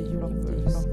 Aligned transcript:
universe. 0.00 0.86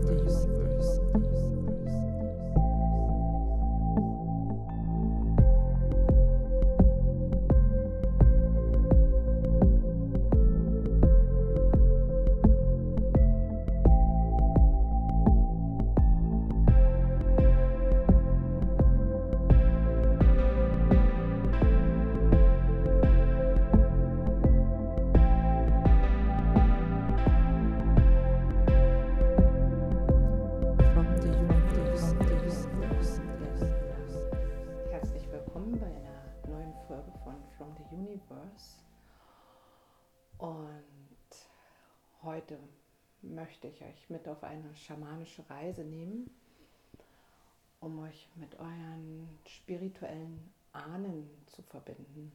Spirituellen 49.65 50.53
Ahnen 50.73 51.27
zu 51.47 51.63
verbinden. 51.63 52.31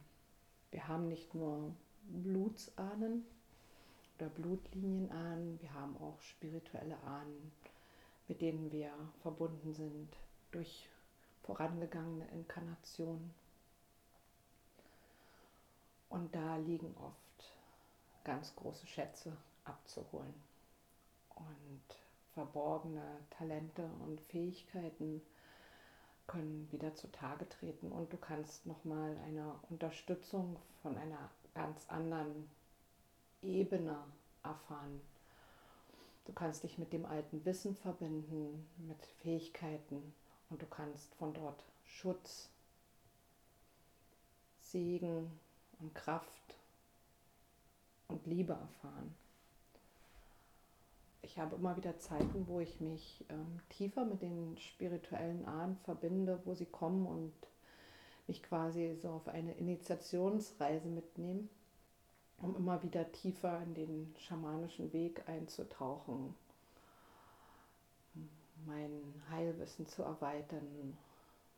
Wir 0.69 0.85
haben 0.85 1.07
nicht 1.07 1.33
nur 1.33 1.73
Blutsahnen 2.03 3.25
oder 4.17 4.27
Blutlinienahnen, 4.27 5.57
wir 5.61 5.73
haben 5.73 5.95
auch 6.01 6.19
spirituelle 6.19 6.97
Ahnen, 7.03 7.53
mit 8.27 8.41
denen 8.41 8.69
wir 8.73 8.91
verbunden 9.21 9.73
sind 9.73 10.09
durch 10.51 10.89
vorangegangene 11.43 12.27
Inkarnationen. 12.33 13.33
Und 16.09 16.35
da 16.35 16.57
liegen 16.57 16.93
oft 16.97 17.53
ganz 18.25 18.53
große 18.57 18.87
Schätze 18.87 19.31
abzuholen. 19.63 20.33
Und 21.35 21.97
verborgene 22.33 23.19
Talente 23.29 23.89
und 24.05 24.19
Fähigkeiten 24.19 25.21
können 26.27 26.67
wieder 26.71 26.95
zutage 26.95 27.47
treten 27.49 27.91
und 27.91 28.11
du 28.13 28.17
kannst 28.17 28.65
nochmal 28.65 29.17
eine 29.25 29.55
Unterstützung 29.69 30.57
von 30.81 30.97
einer 30.97 31.29
ganz 31.53 31.89
anderen 31.89 32.49
Ebene 33.41 33.97
erfahren. 34.43 35.01
Du 36.25 36.33
kannst 36.33 36.63
dich 36.63 36.77
mit 36.77 36.93
dem 36.93 37.05
alten 37.05 37.43
Wissen 37.45 37.75
verbinden, 37.75 38.67
mit 38.77 39.03
Fähigkeiten 39.21 40.13
und 40.49 40.61
du 40.61 40.65
kannst 40.67 41.13
von 41.15 41.33
dort 41.33 41.63
Schutz, 41.85 42.49
Segen 44.59 45.31
und 45.79 45.93
Kraft 45.95 46.55
und 48.07 48.25
Liebe 48.25 48.53
erfahren. 48.53 49.15
Ich 51.23 51.37
habe 51.37 51.55
immer 51.55 51.77
wieder 51.77 51.97
Zeiten, 51.99 52.47
wo 52.47 52.59
ich 52.59 52.79
mich 52.81 53.23
ähm, 53.29 53.59
tiefer 53.69 54.05
mit 54.05 54.21
den 54.21 54.57
spirituellen 54.57 55.45
Ahnen 55.45 55.77
verbinde, 55.83 56.41
wo 56.45 56.53
sie 56.53 56.65
kommen 56.65 57.05
und 57.05 57.33
mich 58.27 58.41
quasi 58.43 58.95
so 58.95 59.09
auf 59.09 59.27
eine 59.27 59.53
Initiationsreise 59.53 60.87
mitnehmen, 60.87 61.49
um 62.37 62.55
immer 62.55 62.81
wieder 62.81 63.11
tiefer 63.11 63.61
in 63.61 63.73
den 63.73 64.15
schamanischen 64.17 64.91
Weg 64.93 65.27
einzutauchen, 65.27 66.33
mein 68.65 69.21
Heilwissen 69.29 69.87
zu 69.87 70.03
erweitern, 70.03 70.97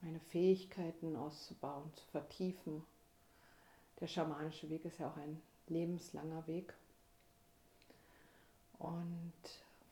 meine 0.01 0.19
Fähigkeiten 0.19 1.15
auszubauen, 1.15 1.91
zu 1.95 2.05
vertiefen. 2.07 2.83
Der 3.99 4.07
schamanische 4.07 4.69
Weg 4.69 4.83
ist 4.85 4.99
ja 4.99 5.09
auch 5.09 5.17
ein 5.17 5.41
lebenslanger 5.67 6.45
Weg. 6.47 6.73
Und 8.83 9.33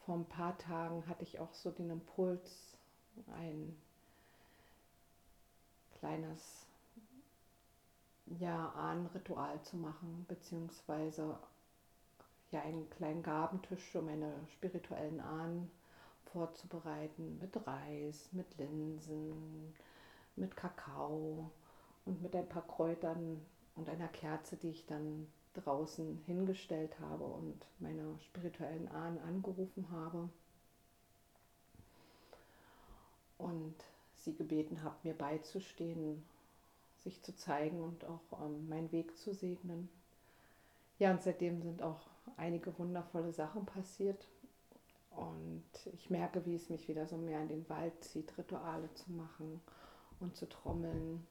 vor 0.05 0.15
ein 0.15 0.25
paar 0.25 0.57
Tagen 0.57 1.07
hatte 1.07 1.23
ich 1.23 1.39
auch 1.39 1.53
so 1.53 1.71
den 1.71 1.89
Impuls, 1.89 2.77
ein 3.37 3.73
kleines 5.97 6.65
ja, 8.39 8.69
Ahnenritual 8.71 9.61
zu 9.63 9.77
machen, 9.77 10.25
beziehungsweise 10.27 11.37
ja, 12.51 12.61
einen 12.63 12.89
kleinen 12.89 13.23
Gabentisch, 13.23 13.95
um 13.95 14.07
meine 14.07 14.33
spirituellen 14.49 15.21
Ahnen 15.21 15.71
vorzubereiten 16.33 17.39
mit 17.39 17.65
Reis, 17.65 18.27
mit 18.33 18.57
Linsen, 18.57 19.73
mit 20.35 20.57
Kakao 20.57 21.49
und 22.05 22.21
mit 22.21 22.35
ein 22.35 22.49
paar 22.49 22.67
Kräutern 22.67 23.45
und 23.75 23.87
einer 23.87 24.09
Kerze, 24.09 24.57
die 24.57 24.71
ich 24.71 24.85
dann 24.85 25.27
draußen 25.53 26.21
hingestellt 26.25 26.99
habe 26.99 27.25
und 27.25 27.59
meine 27.79 28.17
spirituellen 28.19 28.87
Ahnen 28.89 29.19
angerufen 29.19 29.87
habe 29.91 30.29
und 33.37 33.75
sie 34.17 34.33
gebeten 34.33 34.83
habe, 34.83 34.95
mir 35.03 35.13
beizustehen, 35.13 36.23
sich 37.03 37.21
zu 37.23 37.35
zeigen 37.35 37.81
und 37.81 38.05
auch 38.05 38.43
ähm, 38.43 38.69
meinen 38.69 38.91
Weg 38.91 39.17
zu 39.17 39.33
segnen. 39.33 39.89
Ja, 40.99 41.11
und 41.11 41.23
seitdem 41.23 41.61
sind 41.61 41.81
auch 41.81 42.01
einige 42.37 42.77
wundervolle 42.77 43.33
Sachen 43.33 43.65
passiert. 43.65 44.27
Und 45.09 45.63
ich 45.93 46.09
merke, 46.09 46.45
wie 46.45 46.55
es 46.55 46.69
mich 46.69 46.87
wieder 46.87 47.07
so 47.07 47.17
mehr 47.17 47.41
in 47.41 47.49
den 47.49 47.69
Wald 47.69 48.03
zieht, 48.03 48.37
Rituale 48.37 48.93
zu 48.93 49.11
machen 49.11 49.61
und 50.19 50.35
zu 50.35 50.47
trommeln. 50.47 51.25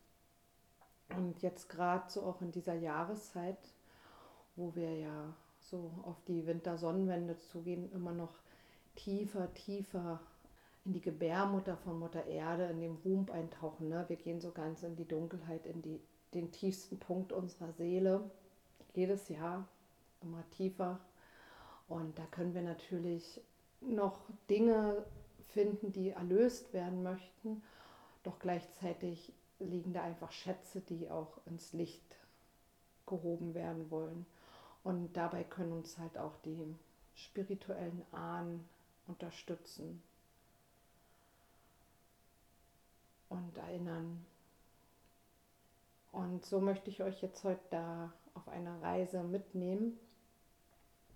Und 1.16 1.40
jetzt 1.42 1.68
gerade 1.68 2.10
so 2.10 2.22
auch 2.22 2.40
in 2.40 2.52
dieser 2.52 2.74
Jahreszeit, 2.74 3.58
wo 4.60 4.74
wir 4.74 4.94
ja 4.94 5.34
so 5.58 5.90
auf 6.02 6.22
die 6.28 6.46
Wintersonnenwende 6.46 7.38
zugehen, 7.38 7.90
immer 7.92 8.12
noch 8.12 8.34
tiefer, 8.94 9.52
tiefer 9.54 10.20
in 10.84 10.92
die 10.92 11.00
Gebärmutter 11.00 11.76
von 11.78 11.98
Mutter 11.98 12.26
Erde, 12.26 12.66
in 12.66 12.80
den 12.80 13.04
Wump 13.04 13.30
eintauchen. 13.30 13.88
Ne? 13.88 14.04
Wir 14.08 14.16
gehen 14.16 14.40
so 14.40 14.50
ganz 14.50 14.82
in 14.82 14.96
die 14.96 15.08
Dunkelheit, 15.08 15.66
in 15.66 15.82
die, 15.82 16.00
den 16.34 16.52
tiefsten 16.52 16.98
Punkt 16.98 17.32
unserer 17.32 17.72
Seele. 17.72 18.30
Jedes 18.94 19.28
Jahr 19.28 19.66
immer 20.22 20.44
tiefer. 20.50 21.00
Und 21.88 22.18
da 22.18 22.24
können 22.30 22.54
wir 22.54 22.62
natürlich 22.62 23.40
noch 23.80 24.20
Dinge 24.48 25.04
finden, 25.48 25.92
die 25.92 26.10
erlöst 26.10 26.72
werden 26.72 27.02
möchten. 27.02 27.62
Doch 28.22 28.38
gleichzeitig 28.38 29.32
liegen 29.58 29.92
da 29.92 30.02
einfach 30.02 30.32
Schätze, 30.32 30.80
die 30.80 31.10
auch 31.10 31.38
ins 31.46 31.72
Licht 31.72 32.16
gehoben 33.06 33.54
werden 33.54 33.90
wollen. 33.90 34.26
Und 34.82 35.12
dabei 35.12 35.44
können 35.44 35.72
uns 35.72 35.98
halt 35.98 36.16
auch 36.16 36.36
die 36.44 36.76
spirituellen 37.14 38.04
Ahnen 38.12 38.66
unterstützen 39.06 40.02
und 43.28 43.56
erinnern. 43.58 44.24
Und 46.12 46.44
so 46.44 46.60
möchte 46.60 46.90
ich 46.90 47.02
euch 47.02 47.22
jetzt 47.22 47.44
heute 47.44 47.60
da 47.70 48.12
auf 48.34 48.48
eine 48.48 48.80
Reise 48.82 49.22
mitnehmen. 49.22 49.98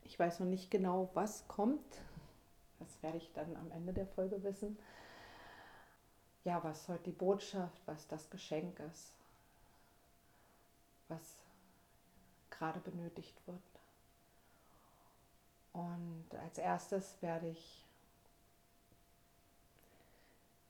Ich 0.03 0.19
weiß 0.19 0.41
noch 0.41 0.47
nicht 0.47 0.71
genau, 0.71 1.11
was 1.15 1.49
kommt. 1.49 2.03
Das 2.79 3.03
werde 3.03 3.19
ich 3.19 3.33
dann 3.33 3.57
am 3.57 3.71
Ende 3.73 3.93
der 3.93 4.07
Folge 4.07 4.43
wissen. 4.43 4.79
Ja, 6.45 6.63
was 6.63 6.89
heute 6.89 7.05
die 7.05 7.13
Botschaft, 7.13 7.81
was 7.87 8.07
das 8.07 8.29
Geschenk 8.29 8.79
ist, 8.81 9.15
was 11.09 11.39
gerade 12.59 12.81
benötigt 12.81 13.35
wird. 13.47 13.59
Und 15.73 16.27
als 16.41 16.59
erstes 16.59 17.21
werde 17.21 17.49
ich 17.49 17.85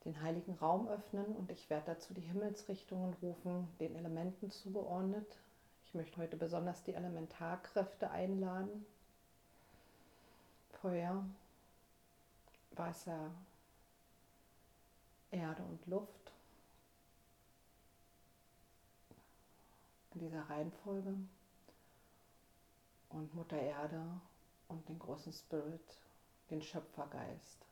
den 0.05 0.21
heiligen 0.23 0.55
Raum 0.55 0.89
öffnen 0.89 1.25
und 1.37 1.51
ich 1.51 1.69
werde 1.71 1.87
dazu 1.87 2.13
die 2.15 2.21
Himmelsrichtungen 2.21 3.15
rufen, 3.23 3.69
den 3.81 3.97
Elementen 3.97 4.51
zugeordnet. 4.51 5.27
Ich 5.87 5.95
möchte 5.95 6.19
heute 6.19 6.37
besonders 6.37 6.83
die 6.85 6.95
Elementarkräfte 6.95 8.11
einladen. 8.11 8.85
Feuer, 10.81 11.25
Wasser, 12.73 13.31
Erde 15.31 15.63
und 15.63 15.87
Luft. 15.87 16.33
In 20.15 20.21
dieser 20.21 20.43
Reihenfolge. 20.49 21.15
Und 23.15 23.33
Mutter 23.33 23.57
Erde 23.57 24.03
und 24.67 24.89
den 24.89 24.99
großen 24.99 25.33
Spirit, 25.33 25.99
den 26.51 26.61
Schöpfergeist. 26.61 27.65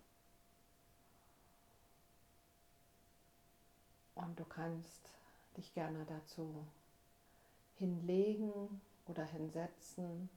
Und 4.15 4.39
du 4.39 4.45
kannst 4.45 5.11
dich 5.57 5.75
gerne 5.75 6.05
dazu 6.05 6.65
hinlegen 7.75 8.81
oder 9.09 9.25
hinsetzen 9.25 10.31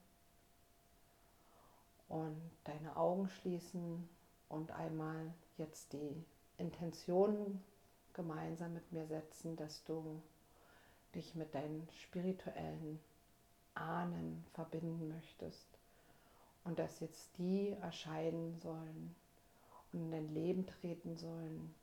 und 2.08 2.50
deine 2.64 2.96
Augen 2.96 3.28
schließen 3.28 4.08
und 4.48 4.72
einmal 4.72 5.32
jetzt 5.56 5.92
die 5.92 6.24
Intention 6.58 7.62
gemeinsam 8.12 8.74
mit 8.74 8.90
mir 8.90 9.06
setzen, 9.06 9.54
dass 9.54 9.84
du 9.84 10.20
dich 11.14 11.36
mit 11.36 11.54
deinen 11.54 11.88
spirituellen 11.92 12.98
Ahnen 13.76 14.44
verbinden 14.54 15.08
möchtest 15.08 15.68
und 16.64 16.78
dass 16.78 17.00
jetzt 17.00 17.38
die 17.38 17.76
erscheinen 17.80 18.58
sollen 18.60 19.14
und 19.92 20.00
in 20.00 20.10
dein 20.10 20.34
Leben 20.34 20.66
treten 20.66 21.16
sollen, 21.16 21.74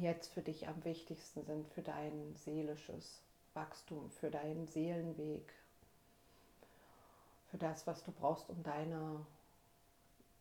jetzt 0.00 0.32
für 0.32 0.42
dich 0.42 0.68
am 0.68 0.84
wichtigsten 0.84 1.44
sind, 1.44 1.66
für 1.68 1.82
dein 1.82 2.36
seelisches 2.36 3.22
Wachstum, 3.54 4.10
für 4.10 4.30
deinen 4.30 4.68
Seelenweg, 4.68 5.52
für 7.50 7.58
das, 7.58 7.86
was 7.86 8.02
du 8.02 8.12
brauchst, 8.12 8.50
um 8.50 8.62
deine 8.62 9.24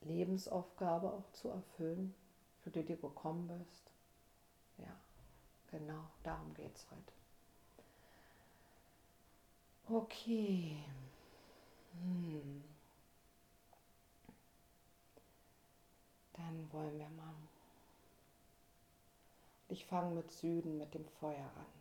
Lebensaufgabe 0.01 1.11
auch 1.11 1.31
zu 1.31 1.49
erfüllen, 1.49 2.13
für 2.61 2.71
die 2.71 2.83
du 2.83 2.97
gekommen 2.97 3.47
bist. 3.47 3.91
Ja, 4.77 4.95
genau, 5.71 6.03
darum 6.23 6.53
geht 6.53 6.75
es 6.75 6.85
heute. 6.91 7.14
Okay. 9.89 10.77
Hm. 11.93 12.63
Dann 16.33 16.67
wollen 16.71 16.97
wir 16.97 17.09
mal. 17.09 17.33
Ich 19.69 19.85
fange 19.85 20.15
mit 20.15 20.31
Süden, 20.31 20.77
mit 20.77 20.93
dem 20.93 21.05
Feuer 21.19 21.37
an. 21.55 21.74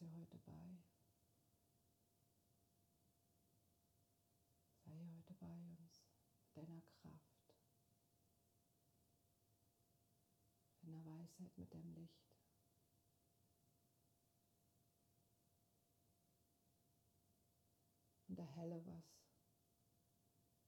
Uns 0.00 0.12
hier 0.12 0.20
heute 0.20 0.38
bei. 0.38 0.78
Sei 4.84 5.08
heute 5.16 5.34
bei 5.34 5.46
uns 5.46 6.06
deiner 6.54 6.82
Kraft, 6.82 7.54
deiner 10.82 11.04
Weisheit, 11.04 11.56
mit 11.56 11.72
dem 11.72 11.92
Licht. 11.94 12.30
Und 18.28 18.38
erhelle, 18.38 18.84
was 18.86 19.24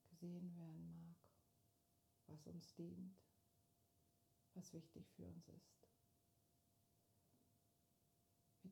gesehen 0.09 0.57
werden 0.57 0.91
mag, 0.91 1.17
was 2.27 2.47
uns 2.47 2.75
dient 2.75 3.17
was 4.55 4.73
wichtig 4.73 5.09
für 5.13 5.27
uns 5.27 5.49
ist. 5.49 5.90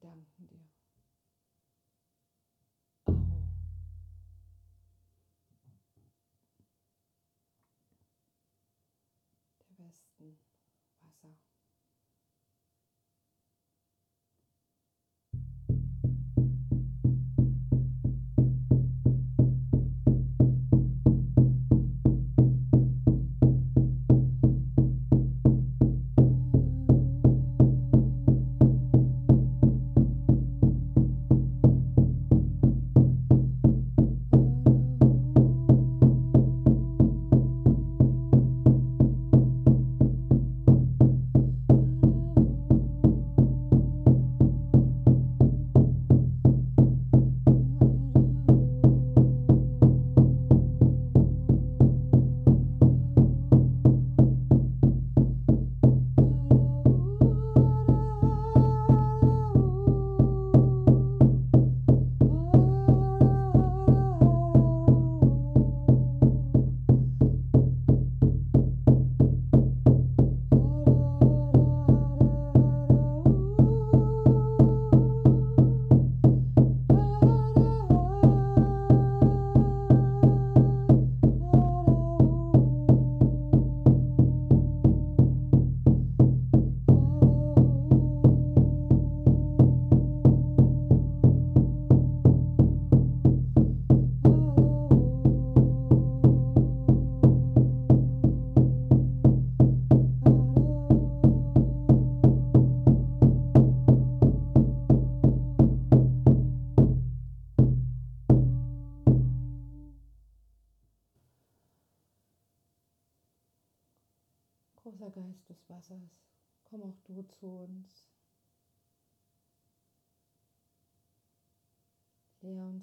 Wir 0.01 0.11
danken 0.11 0.47
dir. 0.49 0.65
Der 9.59 9.87
Westen, 9.87 10.39
Wasser. 11.01 11.35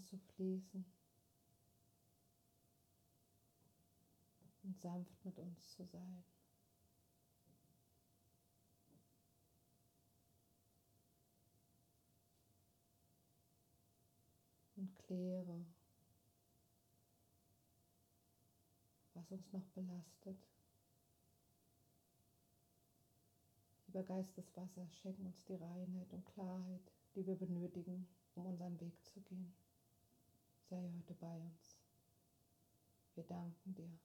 Zu 0.04 0.18
fließen 0.18 0.86
und 4.64 4.82
sanft 4.82 5.24
mit 5.24 5.38
uns 5.40 5.72
zu 5.72 5.86
sein. 5.86 6.24
Und 14.75 14.98
kläre, 14.98 15.66
was 19.14 19.32
uns 19.32 19.54
noch 19.54 19.66
belastet. 19.68 20.38
Lieber 23.88 24.04
Geist 24.04 24.36
des 24.36 24.54
Wassers, 24.58 24.94
schenk 24.98 25.18
uns 25.20 25.42
die 25.46 25.56
Reinheit 25.56 26.12
und 26.12 26.25
Klarheit, 26.25 26.92
die 27.16 27.25
wir 27.25 27.36
benötigen, 27.36 28.08
um 28.36 28.48
unseren 28.48 28.78
Weg 28.82 28.94
zu 29.06 29.22
gehen. 29.22 29.54
Sei 30.67 30.91
heute 30.98 31.13
bei 31.13 31.27
uns. 31.27 31.77
Wir 33.13 33.24
danken 33.24 33.75
dir. 33.75 34.00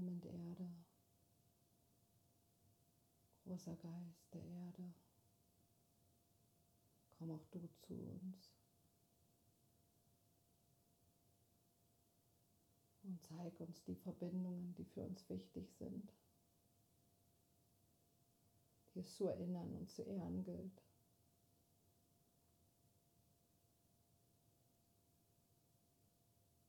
Element 0.00 0.24
Erde, 0.24 0.66
großer 3.44 3.76
Geist 3.76 4.32
der 4.32 4.42
Erde, 4.42 4.94
komm 7.18 7.32
auch 7.32 7.44
du 7.50 7.68
zu 7.80 7.92
uns. 7.92 8.50
Und 13.02 13.22
zeig 13.22 13.60
uns 13.60 13.82
die 13.84 13.96
Verbindungen, 13.96 14.74
die 14.76 14.84
für 14.84 15.02
uns 15.02 15.28
wichtig 15.28 15.70
sind, 15.78 16.14
die 18.94 19.00
es 19.00 19.16
zu 19.16 19.26
erinnern 19.26 19.74
und 19.74 19.90
zu 19.90 20.02
ehren 20.02 20.42
gilt. 20.44 20.82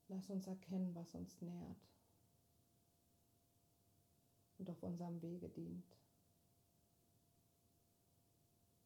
Lass 0.10 0.30
uns 0.30 0.48
erkennen, 0.48 0.94
was 0.94 1.16
uns 1.16 1.42
nährt 1.42 1.91
und 4.62 4.70
auf 4.70 4.84
unserem 4.84 5.20
Wege 5.24 5.50
dient. 5.50 5.98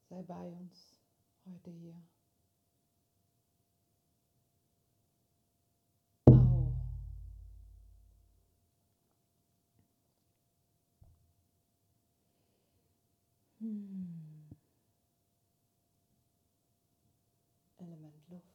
Sei 0.09 0.23
bei 0.23 0.49
uns 0.49 0.97
heute 1.45 1.69
hier. 1.69 1.95
Hm. 13.59 14.47
Element 17.77 18.29
Luft. 18.29 18.54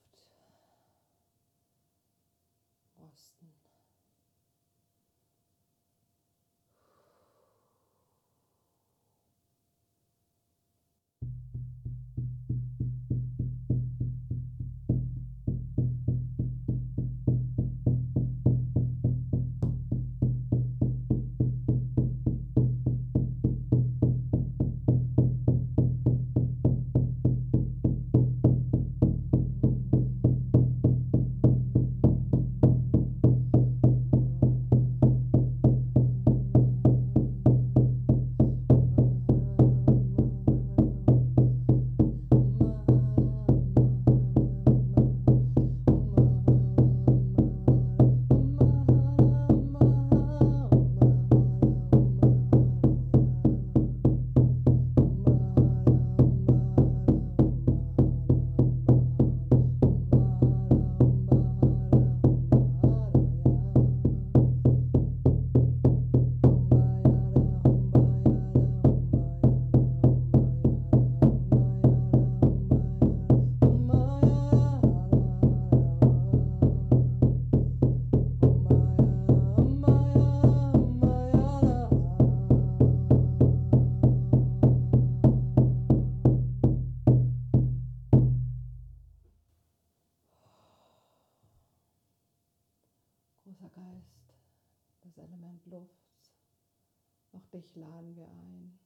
Dich 97.70 97.76
laden 97.76 98.16
wir 98.16 98.28
ein, 98.28 98.78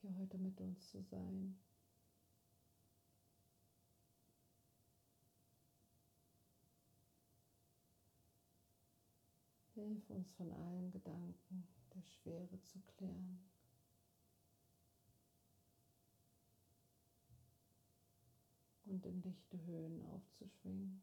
hier 0.00 0.16
heute 0.16 0.38
mit 0.38 0.60
uns 0.60 0.90
zu 0.90 1.02
sein. 1.02 1.58
Hilf 9.74 10.10
uns 10.10 10.30
von 10.32 10.52
allen 10.52 10.90
Gedanken 10.90 11.66
der 11.94 12.02
Schwere 12.02 12.62
zu 12.62 12.80
klären. 12.96 13.38
Und 18.84 19.06
in 19.06 19.22
dichte 19.22 19.58
Höhen 19.66 20.04
aufzuschwingen. 20.06 21.02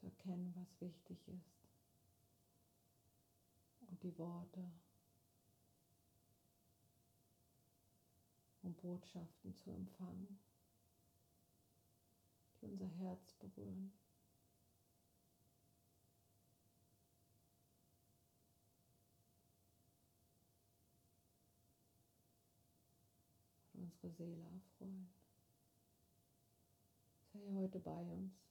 Zu 0.00 0.09
erkennen, 0.20 0.52
was 0.56 0.80
wichtig 0.80 1.18
ist. 1.28 1.68
Und 3.88 4.02
die 4.02 4.16
Worte 4.18 4.70
und 8.62 8.76
Botschaften 8.82 9.56
zu 9.56 9.70
empfangen 9.70 10.38
die 12.60 12.66
unser 12.66 12.86
Herz 12.86 13.32
berühren. 13.38 13.90
Und 23.72 23.82
unsere 23.84 24.10
Seele 24.10 24.42
erfreuen. 24.42 25.08
Sei 27.32 27.54
heute 27.54 27.78
bei 27.78 28.02
uns. 28.02 28.49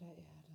Mutter 0.00 0.22
Erde. 0.22 0.49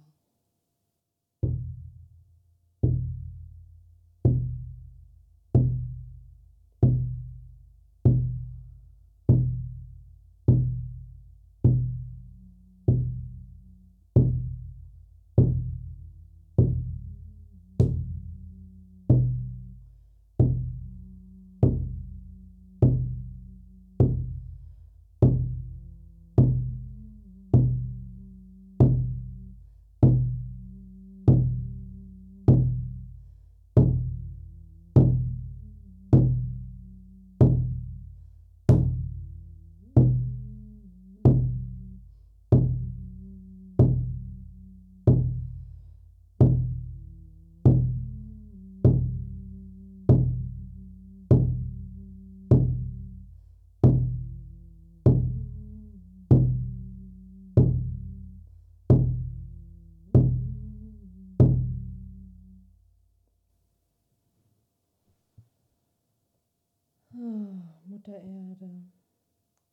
Mutter 67.96 68.22
Erde, 68.22 68.92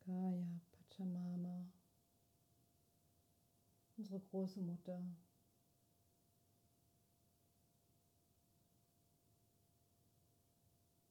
Gaia, 0.05 0.61
Pachamama, 0.71 1.65
unsere 3.97 4.21
große 4.21 4.61
Mutter. 4.61 5.03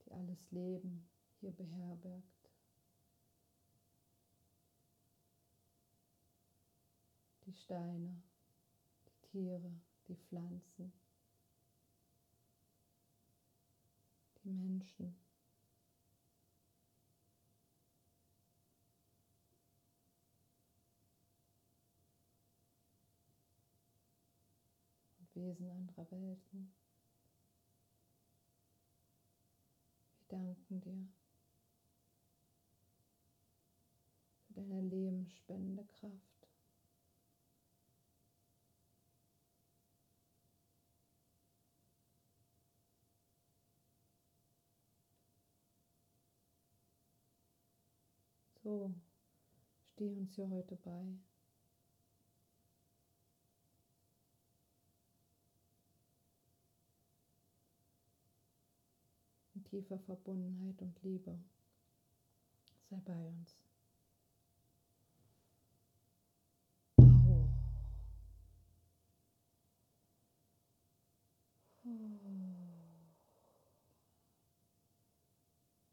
die 0.06 0.12
alles 0.12 0.50
Leben 0.52 1.06
hier 1.38 1.50
beherbergt. 1.50 2.50
Die 7.44 7.52
Steine, 7.52 8.22
die 9.06 9.28
Tiere, 9.28 9.72
die 10.08 10.16
Pflanzen, 10.16 10.90
die 14.42 14.50
Menschen. 14.50 15.21
Wesen 25.34 25.70
anderer 25.70 26.10
Welten. 26.10 26.70
Wir 30.18 30.38
danken 30.38 30.80
dir 30.80 31.08
für 34.46 34.52
deine 34.54 34.80
lebensspendende 34.82 35.84
Kraft. 35.84 36.48
So, 48.62 48.94
steh 49.94 50.10
uns 50.10 50.34
hier 50.34 50.48
heute 50.48 50.76
bei. 50.76 51.31
Tiefer 59.72 59.98
Verbundenheit 60.00 60.82
und 60.82 61.02
Liebe. 61.02 61.34
Sei 62.90 63.00
bei 63.06 63.18
uns. 63.24 63.56
Au. 66.98 67.48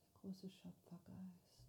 Der 0.04 0.20
große 0.20 0.50
Schöpfergeist. 0.50 1.68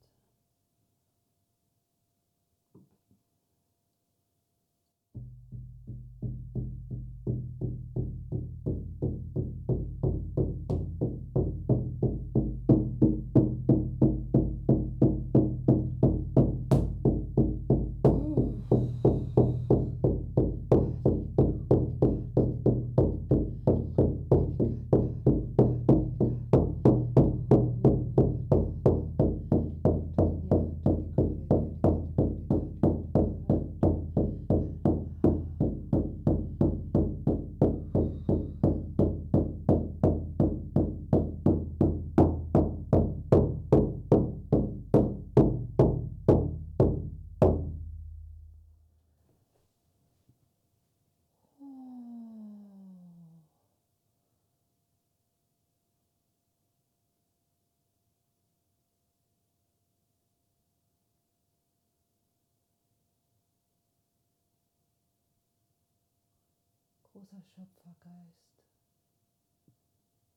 Großer 67.20 67.42
Schöpfergeist, 67.54 68.64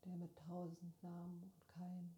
der 0.04 0.18
mit 0.18 0.36
tausend 0.38 1.02
Namen 1.02 1.42
und 1.44 1.68
Keim 1.70 2.16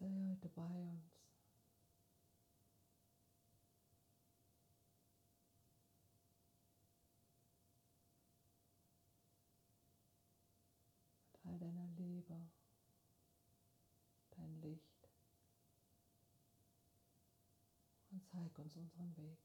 sei 0.00 0.06
heute 0.30 0.48
bei 0.48 0.62
uns. 0.62 1.02
Mit 11.44 11.62
deiner 11.62 11.86
Liebe, 11.96 12.34
dein 14.30 14.60
Licht. 14.60 14.96
und 18.15 18.15
zeig 18.32 18.58
uns 18.58 18.76
unseren 18.76 19.16
Weg. 19.16 19.38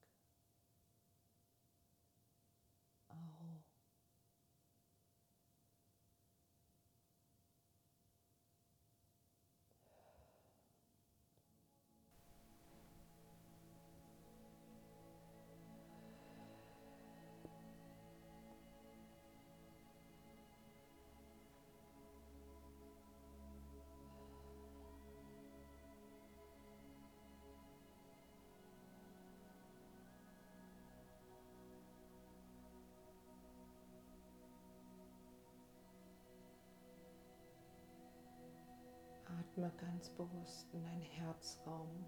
Ganz 39.78 40.10
bewusst 40.10 40.74
in 40.74 40.84
deinen 40.84 41.02
Herzraum, 41.02 42.06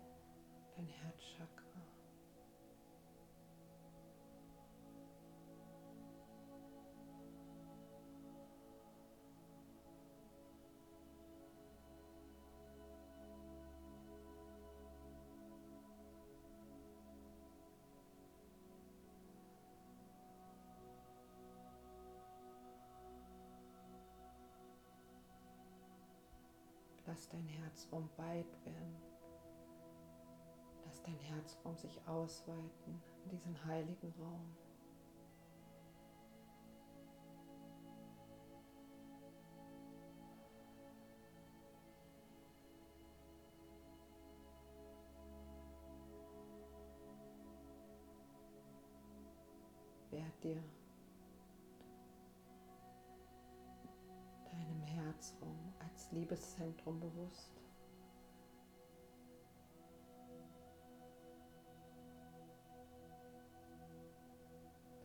dein 0.75 0.87
Herzchakra. 0.87 1.62
Lass 27.13 27.29
dein 27.29 27.45
Herzraum 27.45 28.09
weit 28.17 28.65
werden. 28.65 28.95
Lass 30.83 31.03
dein 31.03 31.19
Herzraum 31.19 31.77
sich 31.77 32.01
ausweiten 32.07 33.03
in 33.23 33.29
diesen 33.29 33.65
heiligen 33.65 34.11
Raum. 34.19 34.57
Liebeszentrum 56.63 56.99
bewusst. 56.99 57.51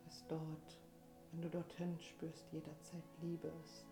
Dass 0.05 0.27
dort, 0.27 0.79
wenn 1.31 1.41
du 1.41 1.49
dorthin 1.49 1.99
spürst, 1.99 2.51
jederzeit 2.51 3.03
Liebe 3.21 3.47
ist. 3.63 3.85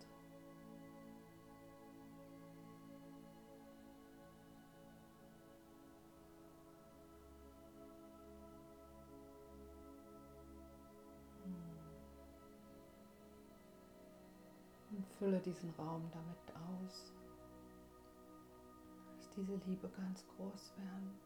Fülle 15.18 15.40
diesen 15.40 15.70
Raum 15.70 16.08
damit 16.12 16.56
aus. 16.86 17.12
Diese 19.38 19.54
Liebe 19.66 19.88
ganz 19.90 20.26
groß 20.26 20.72
werden. 20.78 21.16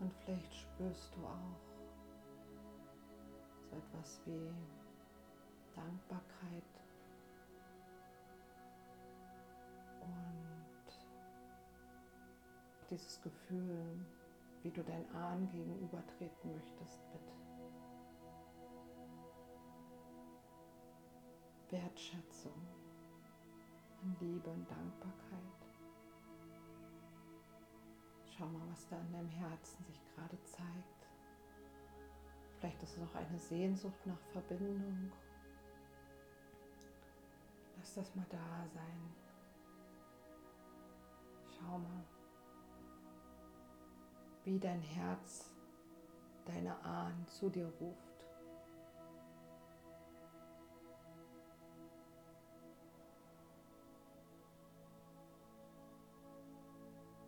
Und 0.00 0.12
vielleicht 0.22 0.54
spürst 0.54 1.14
du 1.14 1.26
auch 1.26 1.56
so 3.70 3.74
etwas 3.74 4.20
wie 4.26 4.50
Dankbarkeit 5.74 6.75
dieses 12.90 13.20
Gefühl, 13.22 14.04
wie 14.62 14.70
du 14.70 14.82
dein 14.82 15.08
Ahn 15.14 15.48
gegenübertreten 15.50 16.52
möchtest 16.52 17.00
mit 17.12 17.22
Wertschätzung, 21.70 22.66
Liebe 24.20 24.50
und 24.50 24.70
Dankbarkeit. 24.70 25.40
Schau 28.36 28.46
mal, 28.46 28.68
was 28.70 28.86
da 28.88 28.98
in 29.00 29.12
deinem 29.12 29.30
Herzen 29.30 29.84
sich 29.84 30.00
gerade 30.14 30.42
zeigt. 30.44 31.08
Vielleicht 32.58 32.82
ist 32.82 32.96
es 32.96 33.02
auch 33.02 33.14
eine 33.14 33.38
Sehnsucht 33.38 34.06
nach 34.06 34.20
Verbindung 34.32 35.10
Lass 37.86 37.94
das 37.94 38.14
mal 38.16 38.26
da 38.28 38.66
sein. 38.74 39.14
Schau 41.48 41.78
mal, 41.78 42.04
wie 44.46 44.58
dein 44.60 44.80
Herz 44.80 45.52
deine 46.44 46.80
Ahnen 46.84 47.26
zu 47.26 47.50
dir 47.50 47.66
ruft. 47.80 48.24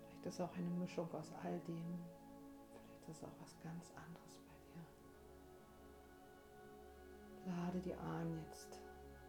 Vielleicht 0.07 0.26
ist 0.26 0.40
auch 0.40 0.54
eine 0.54 0.70
Mischung 0.70 1.12
aus 1.12 1.33
all 1.42 1.59
dem. 1.66 1.98
Vielleicht 2.70 3.09
ist 3.09 3.24
auch 3.24 3.40
was 3.40 3.59
ganz 3.64 3.92
anderes 3.96 4.38
bei 4.46 4.54
dir. 7.44 7.52
Lade 7.52 7.81
die 7.81 7.94
Ahnen 7.94 8.44
jetzt 8.46 8.81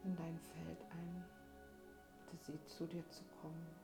in 0.04 0.15
dein 0.15 0.38
Feld 0.38 0.86
ein. 0.91 1.25
Bitte 2.30 2.52
sie 2.52 2.65
zu 2.65 2.86
dir 2.86 3.10
zu 3.10 3.23
kommen. 3.41 3.79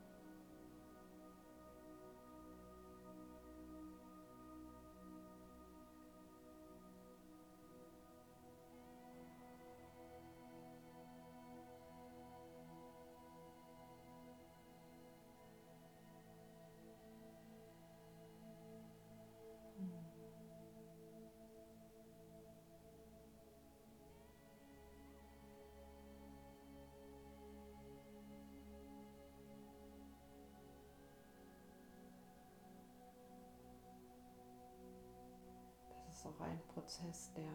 Ein 36.56 36.68
Prozess, 36.74 37.32
der 37.36 37.52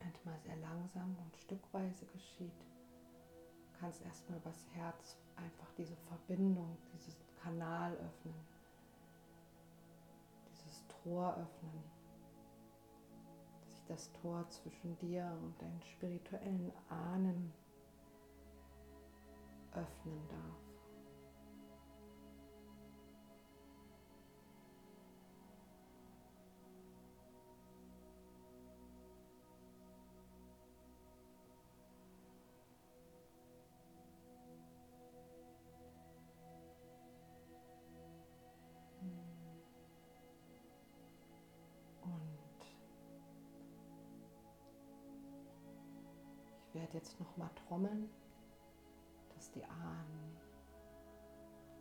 manchmal 0.00 0.38
sehr 0.40 0.56
langsam 0.56 1.16
und 1.24 1.36
stückweise 1.36 2.06
geschieht. 2.06 2.60
Du 3.72 3.80
kannst 3.80 4.02
erstmal 4.02 4.38
übers 4.38 4.66
Herz 4.74 5.16
einfach 5.36 5.72
diese 5.76 5.96
Verbindung, 5.96 6.76
diesen 6.94 7.14
Kanal 7.42 7.92
öffnen. 7.92 8.34
Tor 11.08 11.30
öffnen. 11.32 11.82
Dass 13.60 13.70
sich 13.70 13.84
das 13.86 14.12
Tor 14.20 14.46
zwischen 14.50 14.98
dir 14.98 15.30
und 15.42 15.60
deinen 15.60 15.82
spirituellen 15.82 16.72
Ahnen 16.88 17.52
öffnen 19.72 20.28
darf. 20.28 20.67
Jetzt 46.98 47.20
noch 47.20 47.36
mal 47.36 47.50
trommeln, 47.54 48.10
dass 49.36 49.52
die 49.52 49.64
Ahnen 49.64 50.36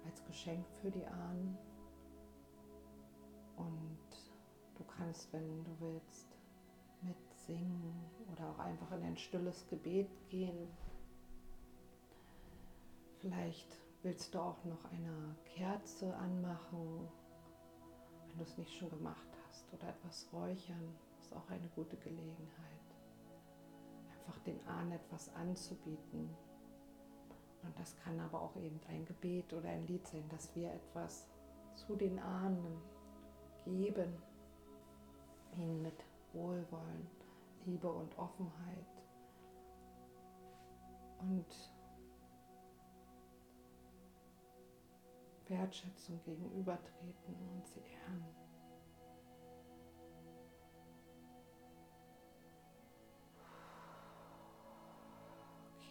als 0.06 0.24
Geschenk 0.26 0.64
für 0.80 0.92
die 0.92 1.06
Ahnen 1.08 1.58
und 3.56 3.98
du 4.76 4.84
kannst, 4.84 5.34
wenn 5.34 5.64
du 5.64 5.72
willst, 5.80 6.28
mitsingen 7.02 7.96
oder 8.32 8.48
auch 8.48 8.60
einfach 8.60 8.92
in 8.92 9.04
ein 9.04 9.18
stilles 9.18 9.68
Gebet 9.68 10.10
gehen. 10.30 10.68
Vielleicht 13.18 13.76
willst 14.04 14.36
du 14.36 14.40
auch 14.40 14.64
noch 14.66 14.86
eine 14.92 15.36
Kerze 15.46 16.16
anmachen, 16.18 17.08
wenn 18.28 18.38
du 18.38 18.44
es 18.44 18.56
nicht 18.60 18.72
schon 18.78 18.92
gemacht 18.92 19.28
hast, 19.48 19.66
oder 19.74 19.90
etwas 19.90 20.28
räuchern, 20.32 20.96
ist 21.20 21.34
auch 21.34 21.50
eine 21.50 21.68
gute 21.70 21.98
Gelegenheit 21.98 22.77
einfach 24.28 24.40
den 24.44 24.60
Ahnen 24.68 24.92
etwas 24.92 25.34
anzubieten. 25.36 26.30
Und 27.64 27.80
das 27.80 27.96
kann 27.98 28.20
aber 28.20 28.42
auch 28.42 28.56
eben 28.58 28.80
ein 28.90 29.06
Gebet 29.06 29.54
oder 29.54 29.70
ein 29.70 29.88
Lied 29.88 30.06
sein, 30.08 30.28
dass 30.30 30.54
wir 30.56 30.72
etwas 30.72 31.28
zu 31.76 31.96
den 31.96 32.20
Ahnen 32.20 32.82
geben, 33.66 34.14
ihnen 35.56 35.82
mit 35.82 36.06
Wohlwollen, 36.34 37.08
Liebe 37.66 37.92
und 37.92 38.18
Offenheit. 38.18 38.86
Und 41.20 41.46
Wertschätzung 45.48 46.22
gegenübertreten 46.24 47.36
und 47.54 47.68
sie 47.68 47.80
ehren. 47.80 48.47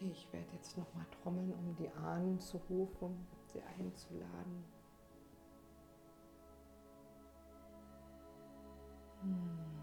Okay, 0.06 0.12
ich 0.12 0.32
werde 0.32 0.52
jetzt 0.52 0.76
noch 0.78 0.92
mal 0.94 1.06
trommeln, 1.22 1.52
um 1.52 1.74
die 1.76 1.88
Ahnen 1.90 2.38
zu 2.38 2.58
rufen, 2.70 3.26
sie 3.46 3.60
einzuladen. 3.78 4.64
Hm. 9.22 9.75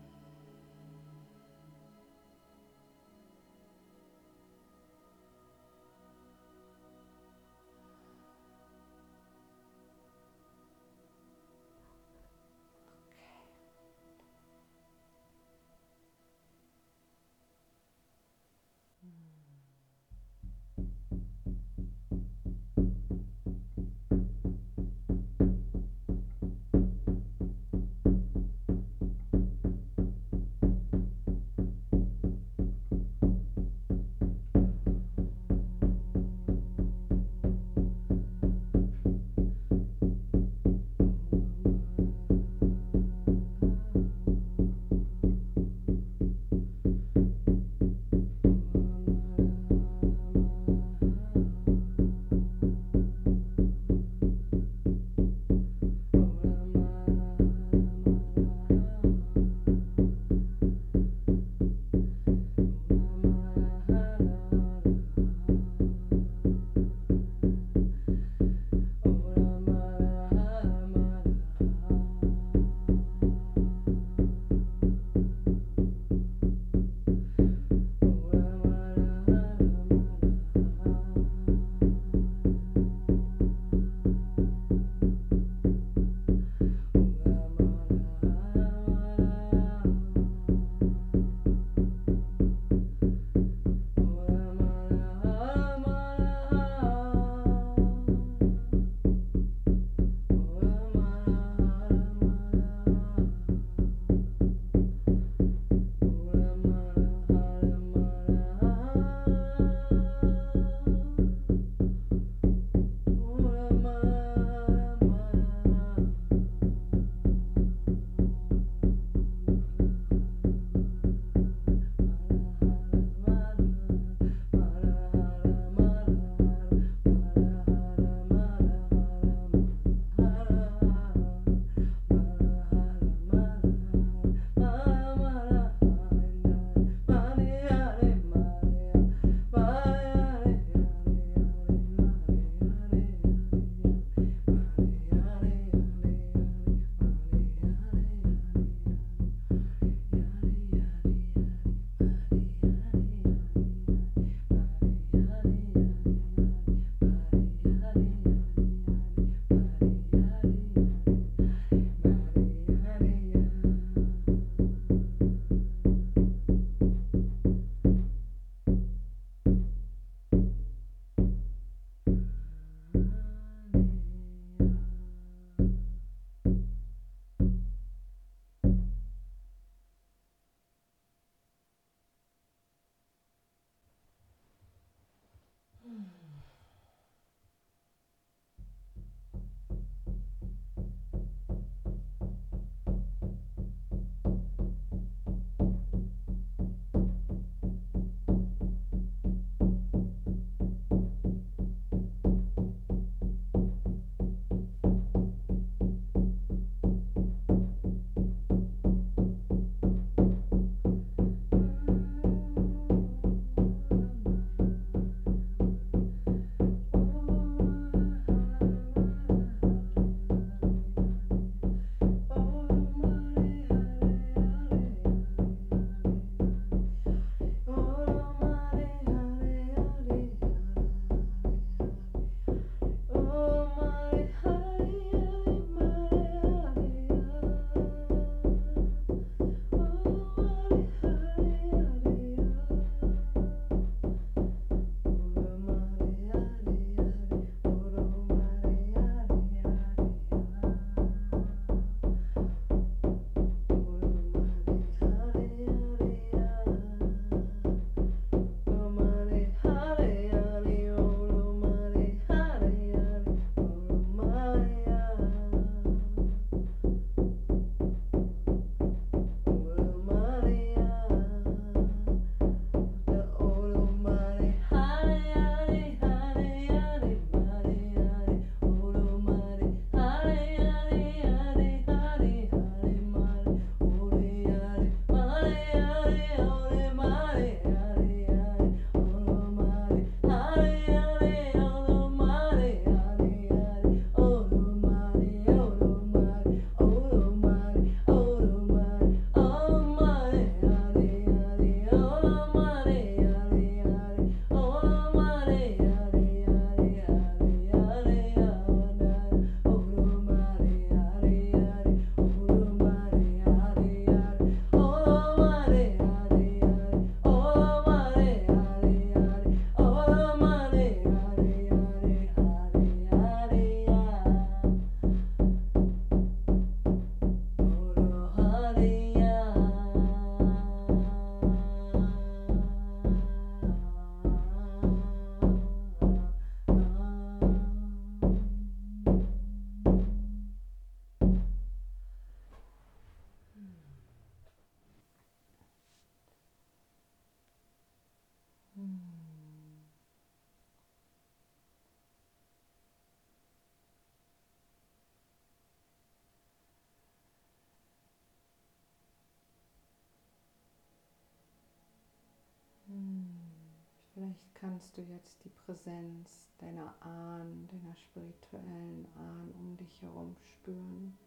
Vielleicht 364.33 364.55
kannst 364.55 364.97
du 364.97 365.01
jetzt 365.01 365.43
die 365.43 365.49
Präsenz 365.49 366.49
deiner 366.57 366.95
Ahnen, 367.01 367.67
deiner 367.67 367.95
spirituellen 367.95 369.07
Ahnen 369.15 369.53
um 369.59 369.77
dich 369.77 370.01
herum 370.01 370.35
spüren. 370.55 371.17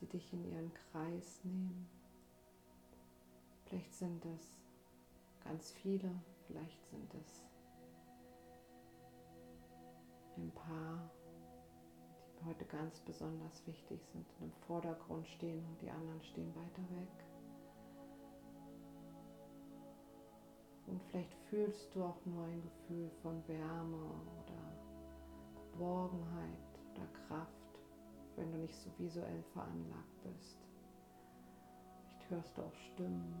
Sie 0.00 0.06
dich 0.06 0.32
in 0.32 0.44
ihren 0.44 0.72
Kreis 0.72 1.44
nehmen. 1.44 1.86
Vielleicht 3.66 3.92
sind 3.92 4.24
es 4.24 4.56
ganz 5.42 5.72
viele, 5.72 6.10
vielleicht 6.46 6.86
sind 6.86 7.14
es 7.14 7.44
ein 10.36 10.50
paar, 10.52 11.10
die 12.38 12.46
heute 12.46 12.64
ganz 12.64 13.00
besonders 13.00 13.66
wichtig 13.66 14.00
sind, 14.06 14.26
und 14.40 14.46
im 14.46 14.52
Vordergrund 14.66 15.28
stehen 15.28 15.66
und 15.66 15.82
die 15.82 15.90
anderen 15.90 16.22
stehen 16.22 16.54
weiter 16.54 16.82
weg. 16.96 17.33
Und 20.86 21.02
vielleicht 21.04 21.34
fühlst 21.48 21.94
du 21.94 22.04
auch 22.04 22.18
nur 22.24 22.44
ein 22.44 22.62
Gefühl 22.62 23.10
von 23.22 23.46
Wärme 23.48 23.96
oder 23.96 24.74
Geborgenheit 25.72 26.78
oder 26.92 27.06
Kraft, 27.26 27.80
wenn 28.36 28.52
du 28.52 28.58
nicht 28.58 28.76
so 28.76 28.90
visuell 28.98 29.42
veranlagt 29.52 30.22
bist. 30.22 30.58
Vielleicht 32.06 32.30
hörst 32.30 32.58
du 32.58 32.62
auch 32.62 32.74
Stimmen. 32.92 33.34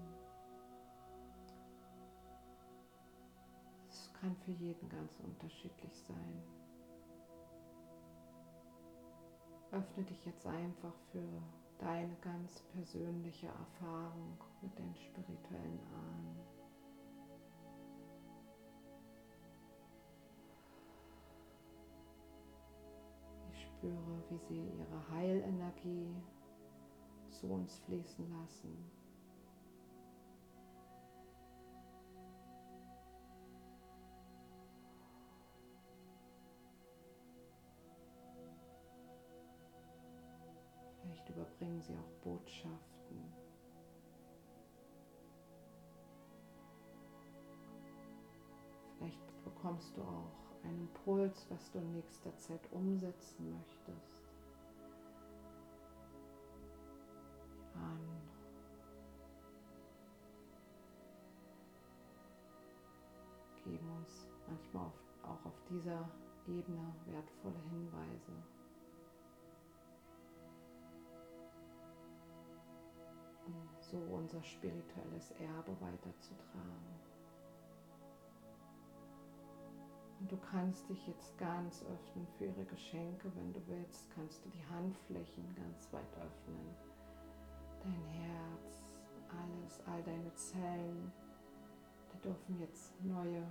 Es 3.88 4.12
kann 4.20 4.34
für 4.44 4.52
jeden 4.52 4.88
ganz 4.88 5.18
unterschiedlich 5.20 5.96
sein. 6.08 6.42
Öffne 9.70 10.04
dich 10.04 10.24
jetzt 10.24 10.46
einfach 10.46 10.94
für 11.10 11.42
deine 11.78 12.14
ganz 12.20 12.62
persönliche 12.72 13.46
Erfahrung 13.46 14.38
mit 14.62 14.78
den 14.78 14.94
spirituellen 14.94 15.80
Ahnen. 15.92 16.43
Spüre, 23.84 24.22
wie 24.30 24.38
sie 24.38 24.68
ihre 24.78 25.10
Heilenergie 25.10 26.14
zu 27.30 27.46
uns 27.48 27.78
fließen 27.80 28.30
lassen. 28.30 28.90
Vielleicht 41.02 41.28
überbringen 41.28 41.82
sie 41.82 41.94
auch 41.94 42.22
Botschaften. 42.22 43.34
Vielleicht 48.96 49.44
bekommst 49.44 49.94
du 49.96 50.02
auch 50.02 50.43
ein 50.64 50.80
Impuls, 50.80 51.46
was 51.50 51.70
du 51.70 51.78
in 51.78 51.92
nächster 51.92 52.36
Zeit 52.38 52.60
umsetzen 52.72 53.50
möchtest. 53.50 54.22
An 57.74 57.98
geben 63.64 63.90
uns 63.96 64.26
manchmal 64.46 64.92
auch 65.22 65.46
auf 65.46 65.62
dieser 65.70 66.08
Ebene 66.46 66.94
wertvolle 67.06 67.60
Hinweise. 67.70 68.32
um 73.46 73.68
so 73.80 73.98
unser 74.14 74.42
spirituelles 74.42 75.30
Erbe 75.32 75.76
weiterzutragen. 75.80 77.13
Und 80.24 80.32
du 80.32 80.38
kannst 80.38 80.88
dich 80.88 81.06
jetzt 81.06 81.36
ganz 81.36 81.82
öffnen 81.82 82.26
für 82.38 82.46
ihre 82.46 82.64
Geschenke. 82.64 83.30
Wenn 83.34 83.52
du 83.52 83.60
willst, 83.66 84.10
kannst 84.14 84.42
du 84.42 84.48
die 84.48 84.66
Handflächen 84.74 85.54
ganz 85.54 85.92
weit 85.92 86.16
öffnen. 86.16 86.74
Dein 87.82 88.06
Herz, 88.06 88.82
alles, 89.28 89.80
all 89.86 90.02
deine 90.02 90.34
Zellen, 90.34 91.12
da 92.10 92.18
dürfen 92.26 92.58
jetzt 92.58 92.98
neue 93.04 93.46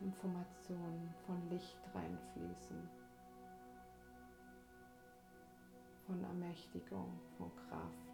Informationen 0.00 1.12
von 1.26 1.50
Licht 1.50 1.80
reinfließen. 1.92 2.88
Von 6.06 6.22
Ermächtigung, 6.22 7.10
von 7.38 7.50
Kraft. 7.56 8.05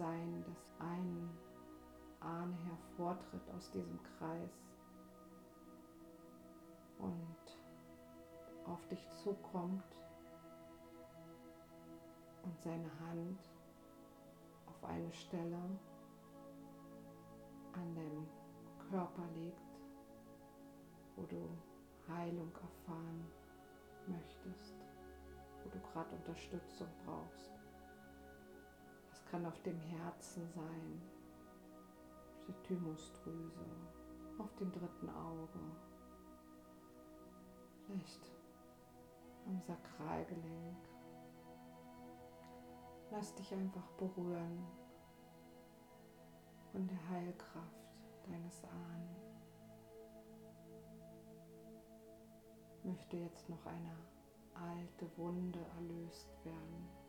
Sein, 0.00 0.42
dass 0.46 0.66
ein 0.78 1.30
Ahne 2.20 2.56
hervortritt 2.64 3.50
aus 3.54 3.70
diesem 3.70 3.98
Kreis 4.02 4.50
und 6.98 7.36
auf 8.64 8.86
dich 8.88 9.06
zukommt 9.22 9.84
und 12.42 12.58
seine 12.62 12.90
Hand 13.00 13.38
auf 14.66 14.84
eine 14.88 15.12
Stelle 15.12 15.60
an 17.72 17.94
deinem 17.94 18.26
Körper 18.90 19.26
legt, 19.34 19.60
wo 21.16 21.24
du 21.24 21.46
Heilung 22.08 22.52
erfahren 22.54 23.26
möchtest, 24.06 24.76
wo 25.62 25.68
du 25.68 25.78
gerade 25.92 26.16
Unterstützung 26.16 26.88
brauchst. 27.04 27.59
Kann 29.30 29.46
auf 29.46 29.62
dem 29.62 29.78
Herzen 29.78 30.44
sein, 30.56 31.02
auf 32.34 32.46
der 32.46 32.62
Thymusdrüse, 32.64 33.64
auf 34.38 34.52
dem 34.56 34.72
dritten 34.72 35.08
Auge, 35.08 35.60
vielleicht 37.86 38.32
am 39.46 39.60
Sakralgelenk. 39.60 40.76
Lass 43.12 43.32
dich 43.36 43.54
einfach 43.54 43.88
berühren 43.92 44.66
von 46.72 46.88
der 46.88 47.08
Heilkraft 47.10 47.86
deines 48.26 48.64
Ahnen. 48.64 49.16
Möchte 52.82 53.16
jetzt 53.16 53.48
noch 53.48 53.64
eine 53.64 53.94
alte 54.54 55.06
Wunde 55.16 55.60
erlöst 55.76 56.28
werden 56.44 56.99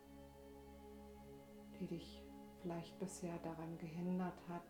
die 1.82 1.88
dich 1.88 2.24
vielleicht 2.62 2.98
bisher 3.00 3.36
daran 3.40 3.76
gehindert 3.80 4.40
hat, 4.48 4.62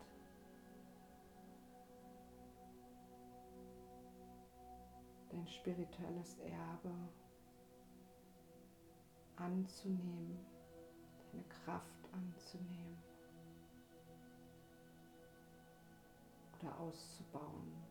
dein 5.28 5.46
spirituelles 5.46 6.38
Erbe 6.38 6.94
anzunehmen, 9.36 10.38
deine 11.30 11.44
Kraft 11.44 12.08
anzunehmen 12.12 12.96
oder 16.60 16.78
auszubauen, 16.78 17.81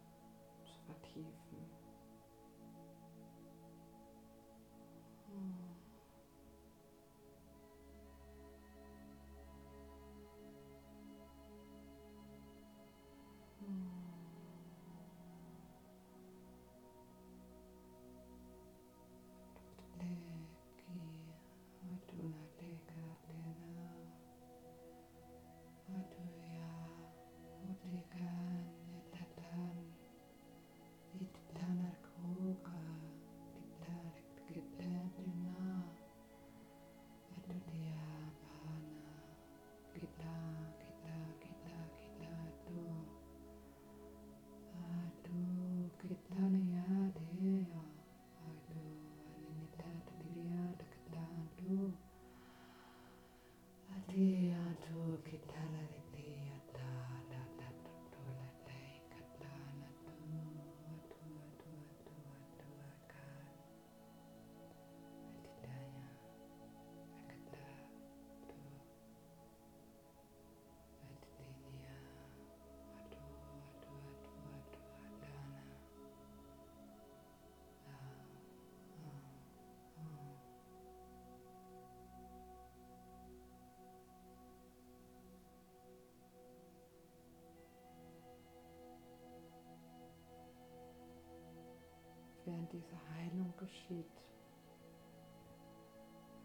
diese 92.71 92.95
Heilung 93.15 93.53
geschieht, 93.57 94.11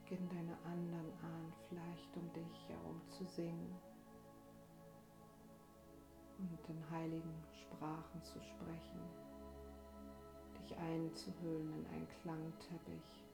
beginnen 0.02 0.28
deine 0.28 0.56
anderen 0.64 1.12
Ahnen 1.22 1.52
vielleicht 1.68 2.16
um 2.16 2.32
dich 2.32 2.68
herum 2.68 3.00
zu 3.08 3.24
singen 3.26 3.74
und 6.38 6.68
in 6.68 6.90
heiligen 6.90 7.44
Sprachen 7.52 8.22
zu 8.22 8.40
sprechen, 8.40 9.00
dich 10.60 10.76
einzuhüllen 10.76 11.72
in 11.72 11.86
einen 11.86 12.08
Klangteppich. 12.22 13.24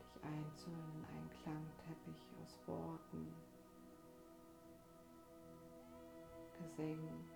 Dich 0.00 0.24
einzuhüllen 0.24 0.94
in 0.94 1.16
einen 1.16 1.30
Klangteppich 1.42 2.26
aus 2.42 2.58
Worten, 2.66 3.34
Gesängen. 6.58 7.31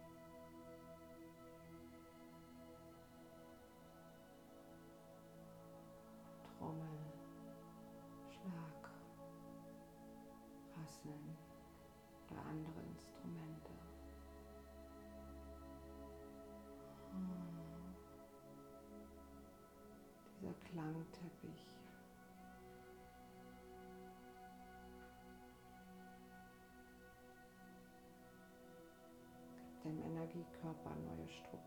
Strukturen. 31.28 31.66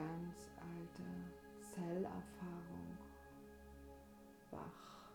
ganz 0.00 0.50
alte 0.56 1.02
Zellerfahrung 1.74 2.98
wach. 4.50 5.10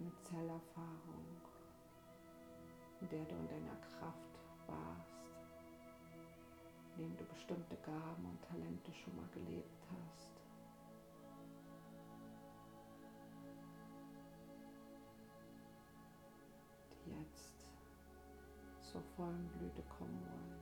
Eine 0.00 0.12
Zellerfahrung, 0.22 1.51
in 3.02 3.08
der 3.08 3.24
du 3.24 3.34
in 3.34 3.48
deiner 3.48 3.76
Kraft 3.98 4.38
warst, 4.68 5.26
in 6.96 7.02
dem 7.02 7.16
du 7.16 7.24
bestimmte 7.24 7.76
Gaben 7.84 8.24
und 8.24 8.40
Talente 8.42 8.92
schon 8.94 9.16
mal 9.16 9.28
gelebt 9.34 9.84
hast. 9.90 10.32
zur 18.92 19.02
vollen 19.16 19.48
Blüte 19.58 19.82
kommen 19.88 20.20
wollen. 20.20 20.61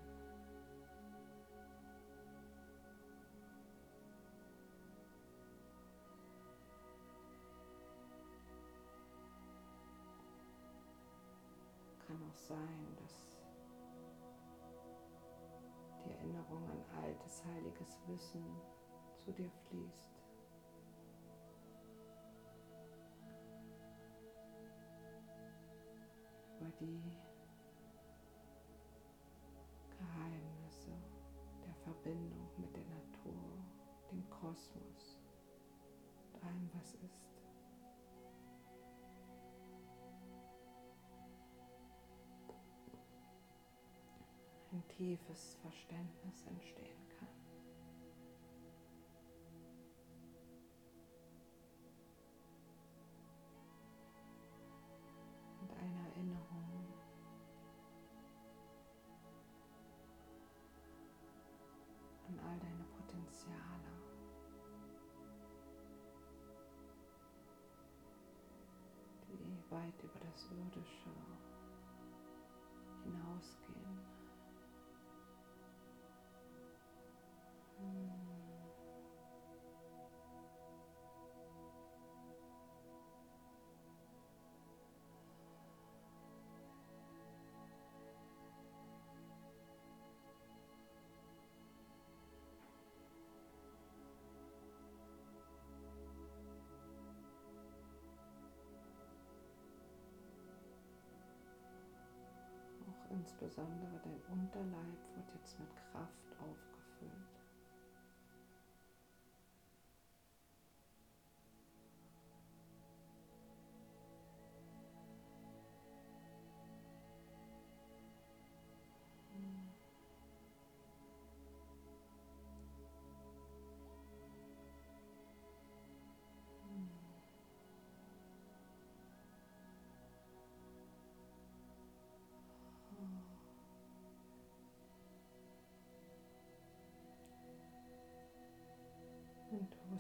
Kann 12.51 12.59
auch 12.59 12.67
sein, 12.67 12.97
dass 12.97 13.37
die 16.05 16.11
Erinnerung 16.11 16.69
an 16.69 17.05
altes, 17.05 17.45
heiliges 17.45 17.99
Wissen 18.07 18.45
zu 19.19 19.33
dir 19.33 19.51
fließt. 19.69 20.11
über 26.61 26.71
die 26.79 27.01
Geheimnisse 29.97 30.93
der 31.65 31.75
Verbindung 31.85 32.51
mit 32.59 32.77
der 32.77 32.85
Natur, 32.85 33.65
dem 34.11 34.29
Kosmos 34.29 35.19
und 36.35 36.45
allem, 36.45 36.71
was 36.75 36.93
ist. 36.95 37.30
Tiefes 45.01 45.57
Verständnis 45.63 46.45
entstehen 46.47 47.09
kann. 47.19 47.29
weit 69.71 70.03
über 70.03 70.19
das 70.19 70.51
Irdische 70.51 71.11
hinausgehen. 73.05 73.80
Insbesondere 103.31 104.01
dein 104.03 104.21
Unterleib 104.33 104.99
wird 105.15 105.35
jetzt 105.35 105.59
mit 105.61 105.69
Kraft 105.77 106.33
aufgefüllt. 106.41 107.40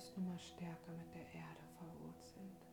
Und 0.01 0.07
du 0.07 0.07
wirst 0.07 0.17
nun 0.17 0.29
mal 0.29 0.39
stärker 0.39 0.93
mit 0.93 1.15
der 1.15 1.27
Erde 1.35 1.61
verwurzelt. 1.77 2.67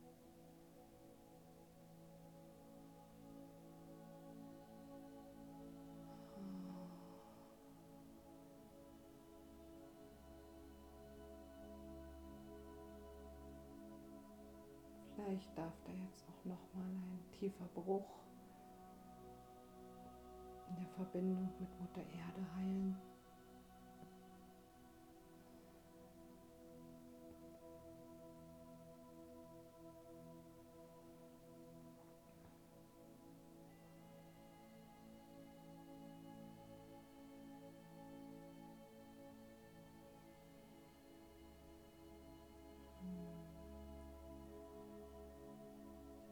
Vielleicht 15.16 15.58
darf 15.58 15.74
da 15.84 15.92
jetzt 15.92 16.24
auch 16.30 16.46
noch 16.46 16.74
mal 16.74 16.86
ein 16.86 17.20
tiefer 17.38 17.66
Bruch 17.74 18.24
in 20.70 20.76
der 20.78 20.88
Verbindung 20.96 21.50
mit 21.60 21.80
Mutter 21.82 22.02
Erde 22.02 22.56
heilen. 22.56 23.17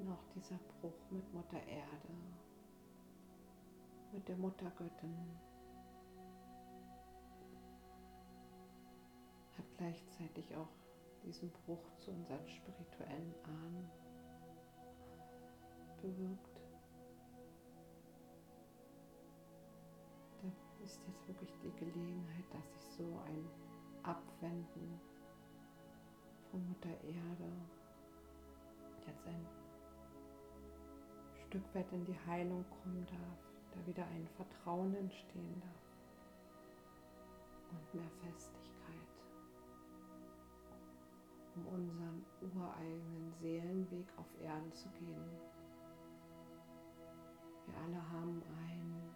Noch 0.05 0.23
dieser 0.35 0.57
Bruch 0.79 1.09
mit 1.09 1.33
Mutter 1.33 1.61
Erde, 1.67 2.13
mit 4.11 4.27
der 4.27 4.37
Muttergöttin, 4.37 5.15
hat 9.57 9.65
gleichzeitig 9.77 10.55
auch 10.55 10.69
diesen 11.23 11.51
Bruch 11.65 11.91
zu 11.99 12.11
unseren 12.11 12.47
spirituellen 12.47 13.33
Ahnen 13.43 13.89
bewirkt. 16.01 16.61
Da 20.41 20.83
ist 20.83 21.01
jetzt 21.07 21.27
wirklich 21.27 21.53
die 21.63 21.71
Gelegenheit, 21.79 22.45
dass 22.51 22.71
sich 22.73 22.91
so 22.97 23.19
ein 23.25 23.49
Abwenden 24.03 24.99
von 26.51 26.67
Mutter 26.67 26.89
Erde 27.03 27.51
jetzt 29.07 29.27
ein 29.27 29.54
Stück 31.55 31.73
weit 31.73 31.93
in 31.93 32.03
die 32.03 32.19
Heilung 32.27 32.65
kommen 32.69 33.05
darf, 33.05 33.39
da 33.71 33.87
wieder 33.87 34.05
ein 34.07 34.27
Vertrauen 34.35 34.93
entstehen 34.93 35.61
darf 35.61 35.71
und 37.71 37.93
mehr 37.93 38.11
Festigkeit, 38.25 39.15
um 41.55 41.65
unseren 41.67 42.25
ureigenen 42.41 43.31
Seelenweg 43.39 44.05
auf 44.17 44.25
Erden 44.43 44.73
zu 44.73 44.89
gehen. 44.99 45.31
Wir 47.67 47.77
alle 47.85 48.11
haben 48.11 48.43
einen 48.67 49.15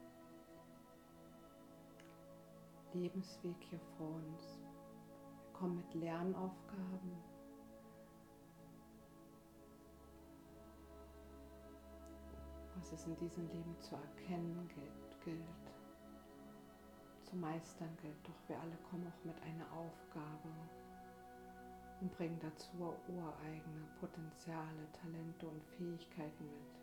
Lebensweg 2.93 3.57
hier 3.69 3.81
vor 3.97 4.15
uns. 4.15 4.61
Wir 5.43 5.51
kommen 5.51 5.75
mit 5.75 5.93
Lernaufgaben 5.93 7.17
was 12.79 12.93
es 12.93 13.05
in 13.05 13.15
diesem 13.17 13.45
Leben 13.49 13.75
zu 13.79 13.95
erkennen 13.95 14.69
gilt, 14.73 15.21
gilt, 15.25 15.73
zu 17.23 17.35
meistern 17.35 17.89
gilt. 18.01 18.25
Doch 18.25 18.47
wir 18.47 18.59
alle 18.59 18.77
kommen 18.89 19.05
auch 19.07 19.25
mit 19.25 19.35
einer 19.43 19.69
Aufgabe 19.73 20.49
und 21.99 22.11
bringen 22.15 22.39
dazu 22.39 22.95
ureigene 23.07 23.85
Potenziale, 23.99 24.87
Talente 24.93 25.47
und 25.47 25.61
Fähigkeiten 25.77 26.45
mit. 26.45 26.79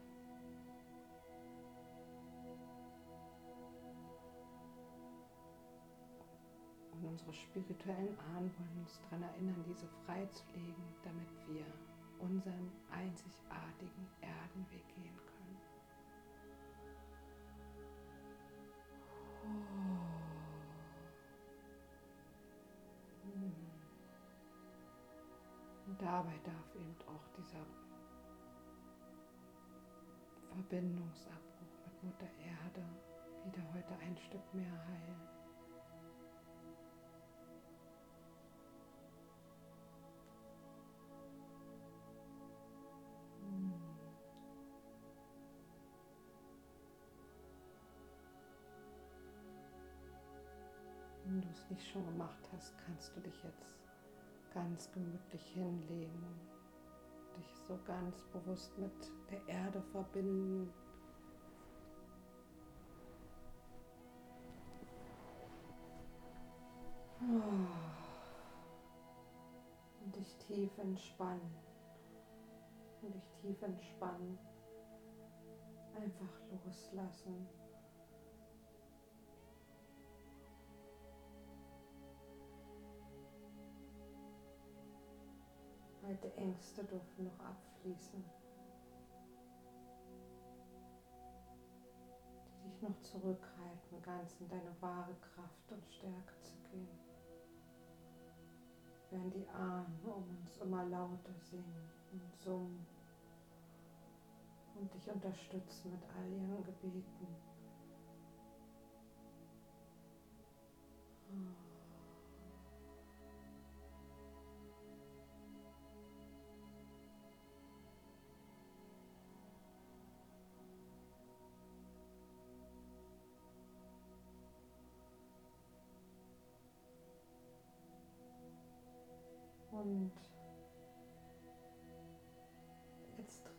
Und 6.93 7.05
unsere 7.05 7.33
spirituellen 7.33 8.19
Ahnen 8.35 8.53
wollen 8.59 8.81
uns 8.81 9.01
daran 9.03 9.23
erinnern, 9.23 9.65
diese 9.67 9.89
freizulegen, 10.05 10.85
damit 11.03 11.29
wir 11.49 11.65
unseren 12.19 12.71
einzigartigen 12.91 14.09
Erdenweg 14.21 14.87
gehen 14.95 15.26
Und 25.87 26.03
dabei 26.03 26.39
darf 26.45 26.75
eben 26.75 26.97
auch 27.07 27.29
dieser 27.39 27.65
Verbindungsabbruch 30.49 31.41
mit 31.85 32.03
Mutter 32.03 32.31
Erde 32.41 32.85
wieder 33.45 33.63
heute 33.73 33.95
ein 34.05 34.17
Stück 34.19 34.55
mehr 34.55 34.73
heilen. 34.89 35.36
Schon 51.97 52.05
gemacht 52.07 52.49
hast, 52.53 52.75
kannst 52.85 53.17
du 53.17 53.21
dich 53.21 53.43
jetzt 53.43 53.75
ganz 54.53 54.91
gemütlich 54.93 55.47
hinlegen, 55.55 56.41
dich 57.39 57.57
so 57.67 57.79
ganz 57.87 58.23
bewusst 58.33 58.77
mit 58.79 58.93
der 59.31 59.47
Erde 59.49 59.83
verbinden. 59.93 60.73
Und 70.05 70.17
dich 70.17 70.37
tief 70.37 70.77
entspannen. 70.79 71.55
Und 73.03 73.15
dich 73.15 73.31
tief 73.41 73.63
entspannen. 73.63 74.39
Einfach 75.95 76.41
loslassen. 76.51 77.49
Alte 86.07 86.33
Ängste 86.37 86.85
dürfen 86.85 87.25
noch 87.25 87.41
abfließen, 87.41 88.25
die 92.63 92.71
dich 92.71 92.83
noch 92.83 93.01
zurückhalten, 93.01 94.03
ganz 94.03 94.37
in 94.39 94.49
deine 94.49 94.71
wahre 94.81 95.15
Kraft 95.15 95.73
und 95.73 95.85
Stärke 95.91 96.41
zu 96.43 96.55
gehen. 96.71 96.89
Während 99.11 99.35
die 99.35 99.49
Ahnen 99.49 100.01
um 100.05 100.39
uns 100.39 100.57
immer 100.59 100.85
lauter 100.87 101.35
singen 101.41 101.91
und 102.13 102.39
summen 102.39 102.87
und 104.77 104.95
dich 104.95 105.11
unterstützen 105.11 105.91
mit 105.91 106.03
all 106.17 106.31
ihren 106.31 106.63
Gebeten. 106.63 107.46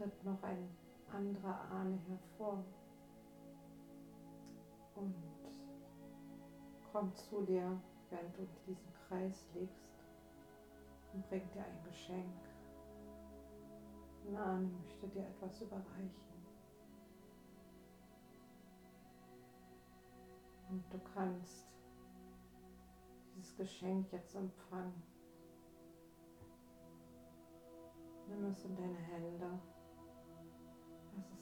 Tritt 0.09 0.23
noch 0.23 0.41
ein 0.43 0.69
anderer 1.11 1.59
Ahne 1.69 1.99
hervor 2.07 2.63
und 4.95 5.13
kommt 6.91 7.17
zu 7.17 7.43
dir, 7.43 7.79
während 8.09 8.37
du 8.37 8.41
in 8.43 8.49
diesem 8.65 8.93
Kreis 9.07 9.45
liegst 9.53 9.91
und 11.13 11.27
bringt 11.27 11.53
dir 11.53 11.63
ein 11.63 11.83
Geschenk. 11.83 12.25
Ein 14.27 14.37
Ahne 14.37 14.67
möchte 14.67 15.07
dir 15.09 15.27
etwas 15.27 15.61
überreichen. 15.61 16.27
Und 20.69 20.83
du 20.91 20.99
kannst 21.13 21.65
dieses 23.35 23.55
Geschenk 23.57 24.11
jetzt 24.11 24.35
empfangen. 24.35 25.03
Nimm 28.27 28.45
es 28.45 28.65
in 28.65 28.75
deine 28.75 28.97
Hände, 28.97 29.59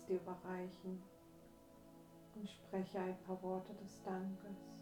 dir 0.08 0.20
überreichen 0.22 1.02
und 2.36 2.50
spreche 2.50 3.00
ein 3.00 3.18
paar 3.24 3.42
Worte 3.42 3.74
des 3.76 4.02
Dankes. 4.04 4.76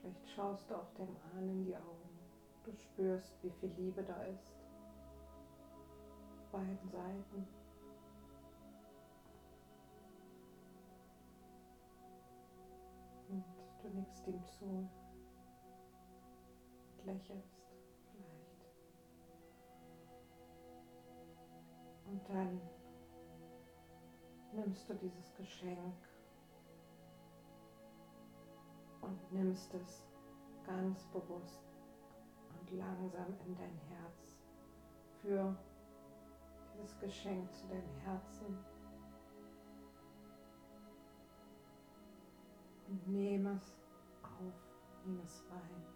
Vielleicht 0.00 0.28
schaust 0.30 0.70
du 0.70 0.74
auch 0.76 0.92
dem 0.94 1.16
Ahnen 1.32 1.48
in 1.50 1.64
die 1.64 1.76
Augen. 1.76 2.06
Du 2.64 2.72
spürst, 2.72 3.32
wie 3.42 3.50
viel 3.50 3.70
Liebe 3.76 4.02
da 4.02 4.22
ist. 4.24 4.54
Auf 6.38 6.50
beiden 6.52 6.88
Seiten. 6.88 7.46
Und 13.28 13.44
du 13.82 13.88
nickst 13.88 14.26
ihm 14.26 14.44
zu, 14.44 14.88
lächelst. 17.04 17.55
Und 22.16 22.28
dann 22.30 22.60
nimmst 24.52 24.88
du 24.88 24.94
dieses 24.94 25.34
Geschenk 25.34 25.94
und 29.02 29.32
nimmst 29.32 29.74
es 29.74 30.02
ganz 30.64 31.04
bewusst 31.08 31.60
und 32.58 32.70
langsam 32.78 33.34
in 33.44 33.54
dein 33.54 33.78
Herz. 33.90 34.38
Für 35.20 35.54
dieses 36.72 36.98
Geschenk 37.00 37.54
zu 37.54 37.66
deinem 37.68 37.94
Herzen. 38.02 38.64
Und 42.88 43.08
nehme 43.08 43.56
es 43.56 43.74
auf, 44.22 44.54
nimm 45.04 45.20
es 45.20 45.44
rein. 45.50 45.95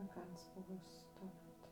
Atme 0.00 0.08
ganz 0.14 0.44
bewusst 0.54 1.06
damit. 1.14 1.70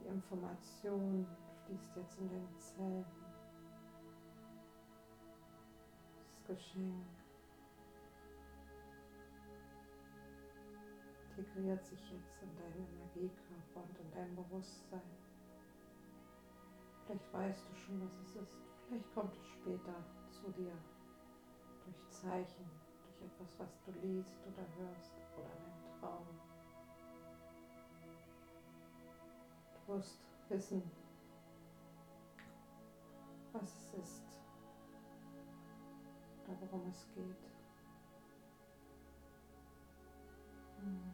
Die 0.00 0.06
Information 0.06 1.26
fließt 1.66 1.96
jetzt 1.96 2.18
in 2.18 2.28
deine 2.28 2.58
Zellen. 2.58 3.04
Das 6.46 6.56
Geschenk 6.56 7.06
integriert 11.36 11.84
sich 11.86 12.10
jetzt 12.10 12.42
in 12.42 12.54
deinen 12.56 12.86
Energiekörper 12.94 13.82
und 13.88 13.98
in 13.98 14.10
dein 14.12 14.34
Bewusstsein. 14.36 15.00
Vielleicht 17.06 17.32
weißt 17.32 17.70
du 17.70 17.74
schon, 17.76 18.04
was 18.04 18.18
es 18.20 18.36
ist. 18.36 18.58
Vielleicht 18.88 19.14
kommt 19.14 19.34
es 19.34 19.46
später 19.46 19.94
zu 20.30 20.50
dir 20.52 20.72
durch 21.84 22.08
Zeichen, 22.10 22.70
durch 23.04 23.30
etwas, 23.30 23.58
was 23.58 23.80
du 23.84 23.92
liest 24.06 24.38
oder 24.46 24.66
hörst 24.76 25.12
oder 25.36 25.50
einen 25.50 26.00
Traum. 26.00 26.51
Wirst 29.92 30.22
wissen, 30.48 30.90
was 33.52 33.62
es 33.62 33.92
ist 34.02 34.40
oder 36.46 36.56
worum 36.70 36.88
es 36.88 37.06
geht. 37.14 37.36
Hm. 40.78 41.12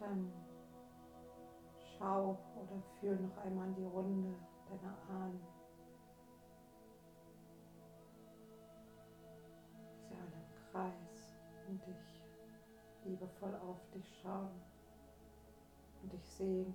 dann 0.00 0.32
schau 1.98 2.38
oder 2.72 2.82
fühl 3.00 3.16
noch 3.16 3.36
einmal 3.38 3.68
in 3.68 3.74
die 3.74 3.84
Runde 3.84 4.34
deiner 4.68 4.96
Ahnen. 5.08 5.40
Sie 10.08 10.14
alle 10.14 10.32
im 10.32 10.70
Kreis 10.70 11.34
und 11.68 11.86
dich 11.86 12.24
liebevoll 13.04 13.54
auf 13.56 13.78
dich 13.90 14.20
schauen 14.22 14.62
und 16.02 16.12
dich 16.12 16.24
segnen. 16.24 16.74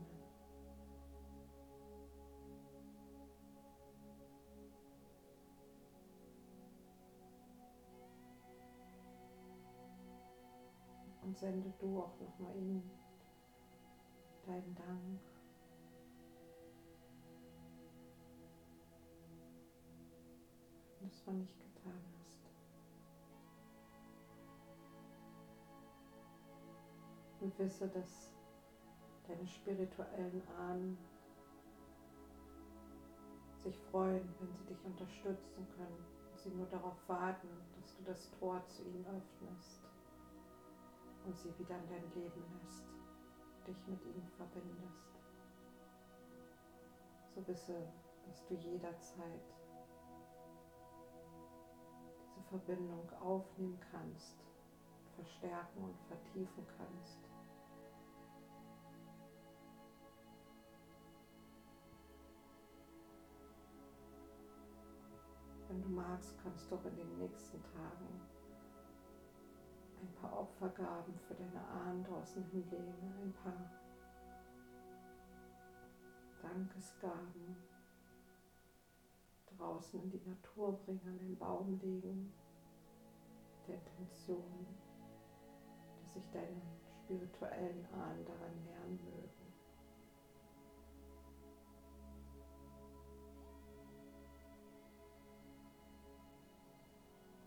Und 11.24 11.38
sende 11.38 11.74
du 11.80 12.00
auch 12.00 12.18
nochmal 12.20 12.56
ihnen 12.56 12.90
deinen 14.46 14.76
Dank. 14.76 15.37
Du 21.28 21.34
nicht 21.34 21.60
getan 21.60 21.94
hast. 21.94 22.52
Und 27.42 27.60
wisse, 27.60 27.88
dass 27.90 28.34
deine 29.28 29.46
spirituellen 29.46 30.42
Ahnen 30.58 30.98
sich 33.62 33.78
freuen, 33.92 34.28
wenn 34.40 34.54
sie 34.56 34.64
dich 34.74 34.86
unterstützen 34.86 35.68
können. 35.76 36.06
Sie 36.36 36.50
nur 36.50 36.68
darauf 36.68 36.96
warten, 37.08 37.50
dass 37.76 37.94
du 37.98 38.04
das 38.04 38.32
Tor 38.40 38.66
zu 38.68 38.84
ihnen 38.84 39.06
öffnest 39.06 39.82
und 41.26 41.38
sie 41.38 41.50
wieder 41.60 41.76
in 41.78 41.90
dein 41.90 42.14
Leben 42.16 42.42
lässt 42.64 42.86
dich 43.68 43.88
mit 43.88 44.02
ihm 44.06 44.24
verbindest. 44.38 45.12
So 47.36 47.46
wisse, 47.48 47.88
dass 48.26 48.46
du 48.46 48.56
jederzeit 48.56 49.57
Verbindung 52.50 53.10
aufnehmen 53.22 53.80
kannst, 53.92 54.38
verstärken 55.16 55.84
und 55.84 56.00
vertiefen 56.08 56.66
kannst. 56.78 57.20
Wenn 65.68 65.82
du 65.82 65.90
magst, 65.90 66.38
kannst 66.42 66.72
du 66.72 66.76
auch 66.76 66.86
in 66.86 66.96
den 66.96 67.18
nächsten 67.18 67.62
Tagen 67.62 68.22
ein 70.02 70.14
paar 70.22 70.40
Opfergaben 70.40 71.14
für 71.28 71.34
deine 71.34 71.62
Ahnen 71.68 72.04
draußen 72.06 72.44
hinlegen, 72.46 73.14
ein 73.22 73.34
paar 73.44 73.70
Dankesgaben 76.42 77.58
draußen 79.58 80.02
in 80.02 80.10
die 80.10 80.22
Natur 80.26 80.78
bringen, 80.86 81.02
an 81.06 81.18
den 81.20 81.38
Baum 81.38 81.80
legen, 81.82 82.32
mit 83.60 83.68
der 83.68 83.76
Intention, 83.76 84.68
dass 86.02 86.14
sich 86.14 86.30
deine 86.32 86.62
spirituellen 87.04 87.86
Ahnen 87.94 88.26
daran 88.26 88.64
nähern 88.64 89.00
mögen. 89.04 89.38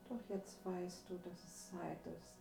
Doch 0.09 0.29
jetzt 0.29 0.65
weißt 0.65 1.09
du, 1.09 1.19
dass 1.19 1.45
es 1.45 1.71
Zeit 1.71 2.05
ist, 2.07 2.41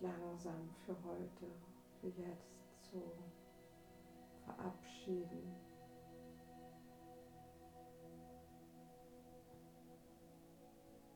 langsam 0.00 0.70
für 0.86 0.96
heute, 1.04 1.46
für 2.00 2.08
jetzt 2.08 2.54
zu 2.80 3.02
verabschieden. 4.44 5.71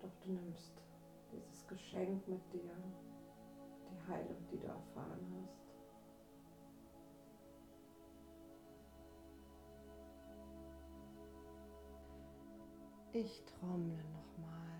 Doch 0.07 0.21
du 0.21 0.31
nimmst 0.31 0.73
dieses 1.33 1.67
Geschenk 1.67 2.29
mit 2.29 2.41
dir, 2.53 2.71
die 3.91 4.09
Heilung, 4.09 4.47
die 4.53 4.57
du 4.57 4.69
erfahren 4.69 5.35
hast. 5.43 5.67
Ich 13.15 13.43
trommle 13.47 13.97
nochmal 13.97 14.79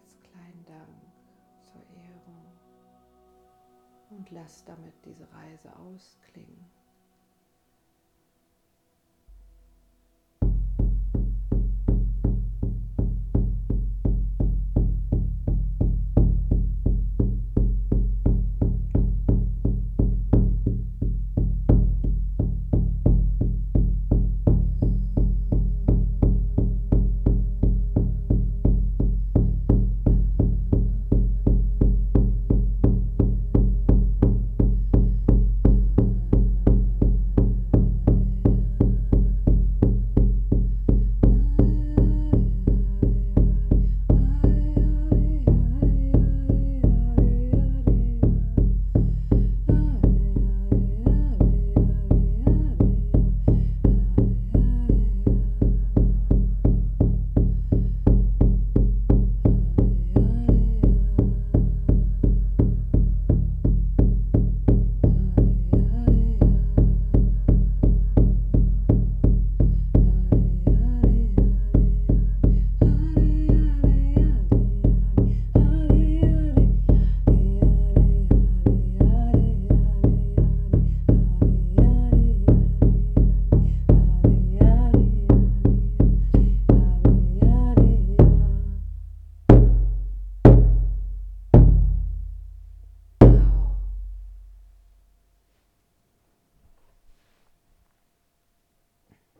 als 0.00 0.20
kleinen 0.22 0.64
Dank 0.64 1.12
zur 1.62 1.82
Ehrung 2.02 2.58
und 4.10 4.28
lass 4.32 4.64
damit 4.64 4.94
diese 5.04 5.32
Reise 5.32 5.70
ausklingen. 5.76 6.75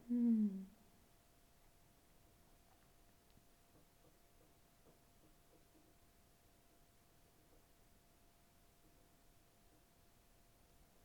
Hm. 0.09 0.67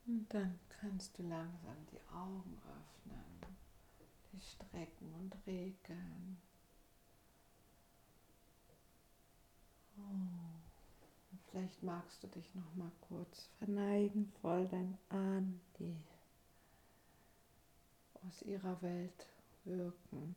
Und 0.06 0.34
dann 0.34 0.60
kannst 0.70 1.18
du 1.18 1.24
langsam 1.24 1.76
die 1.92 2.02
Augen 2.14 2.62
öffnen, 2.66 3.56
dich 4.34 4.52
strecken 4.52 5.14
und 5.14 5.36
regeln. 5.48 6.38
Oh. 9.98 10.52
Vielleicht 11.52 11.84
magst 11.84 12.24
du 12.24 12.28
dich 12.28 12.54
noch 12.56 12.74
mal 12.76 12.92
kurz 13.02 13.50
verneigen 13.58 14.32
voll 14.42 14.68
vor 14.68 14.70
deinem 14.70 14.98
Ahnen 15.10 15.60
aus 18.28 18.42
ihrer 18.44 18.82
Welt 18.82 19.28
wirken. 19.64 20.36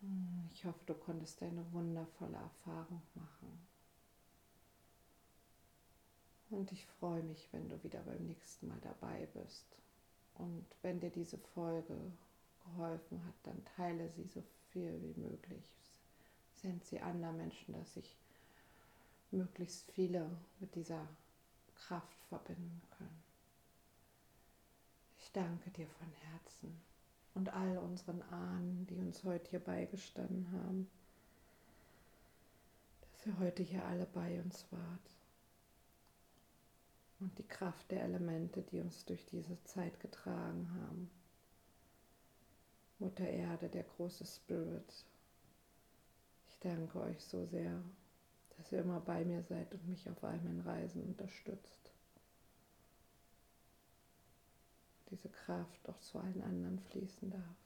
Hm, 0.00 0.48
ich 0.52 0.64
hoffe, 0.64 0.80
du 0.86 0.94
konntest 0.94 1.42
eine 1.42 1.64
wundervolle 1.72 2.36
Erfahrung 2.36 3.02
machen. 3.14 3.66
Und 6.50 6.72
ich 6.72 6.84
freue 6.98 7.22
mich, 7.22 7.48
wenn 7.52 7.68
du 7.68 7.82
wieder 7.84 8.00
beim 8.00 8.26
nächsten 8.26 8.68
Mal 8.68 8.80
dabei 8.82 9.28
bist. 9.34 9.66
Und 10.34 10.66
wenn 10.82 10.98
dir 10.98 11.10
diese 11.10 11.38
Folge 11.38 11.96
geholfen 12.64 13.24
hat, 13.24 13.34
dann 13.44 13.64
teile 13.76 14.08
sie 14.08 14.24
so 14.24 14.42
viel 14.70 15.00
wie 15.02 15.20
möglich. 15.20 15.64
Send 16.54 16.84
sie 16.84 17.00
anderen 17.00 17.36
Menschen, 17.36 17.74
dass 17.74 17.94
sich 17.94 18.16
möglichst 19.30 19.90
viele 19.92 20.28
mit 20.58 20.74
dieser 20.74 21.06
Kraft 21.76 22.18
verbinden 22.28 22.82
können. 22.98 23.19
Ich 25.30 25.34
danke 25.34 25.70
dir 25.70 25.86
von 25.86 26.10
Herzen 26.32 26.82
und 27.34 27.50
all 27.50 27.78
unseren 27.78 28.20
Ahnen, 28.32 28.84
die 28.88 28.98
uns 28.98 29.22
heute 29.22 29.48
hier 29.50 29.60
beigestanden 29.60 30.50
haben, 30.50 30.90
dass 33.12 33.26
ihr 33.26 33.38
heute 33.38 33.62
hier 33.62 33.84
alle 33.84 34.06
bei 34.06 34.40
uns 34.40 34.66
wart 34.72 35.16
und 37.20 37.38
die 37.38 37.46
Kraft 37.46 37.92
der 37.92 38.02
Elemente, 38.02 38.62
die 38.62 38.80
uns 38.80 39.04
durch 39.04 39.24
diese 39.24 39.62
Zeit 39.62 40.00
getragen 40.00 40.68
haben. 40.80 41.08
Mutter 42.98 43.28
Erde, 43.28 43.68
der 43.68 43.84
große 43.84 44.26
Spirit, 44.26 45.06
ich 46.48 46.58
danke 46.58 47.02
euch 47.02 47.24
so 47.24 47.46
sehr, 47.46 47.80
dass 48.56 48.72
ihr 48.72 48.80
immer 48.80 48.98
bei 48.98 49.24
mir 49.24 49.44
seid 49.44 49.72
und 49.74 49.86
mich 49.86 50.10
auf 50.10 50.24
all 50.24 50.40
meinen 50.40 50.62
Reisen 50.62 51.04
unterstützt. 51.04 51.79
Diese 55.10 55.28
Kraft 55.28 55.88
auch 55.88 55.98
zu 56.00 56.18
allen 56.18 56.42
anderen 56.42 56.78
fließen 56.90 57.30
darf. 57.30 57.56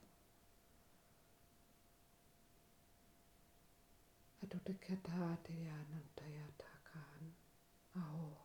Adute 4.43 4.75
Kata 4.75 5.39
Takan. 6.59 7.35
Aho. 7.95 8.44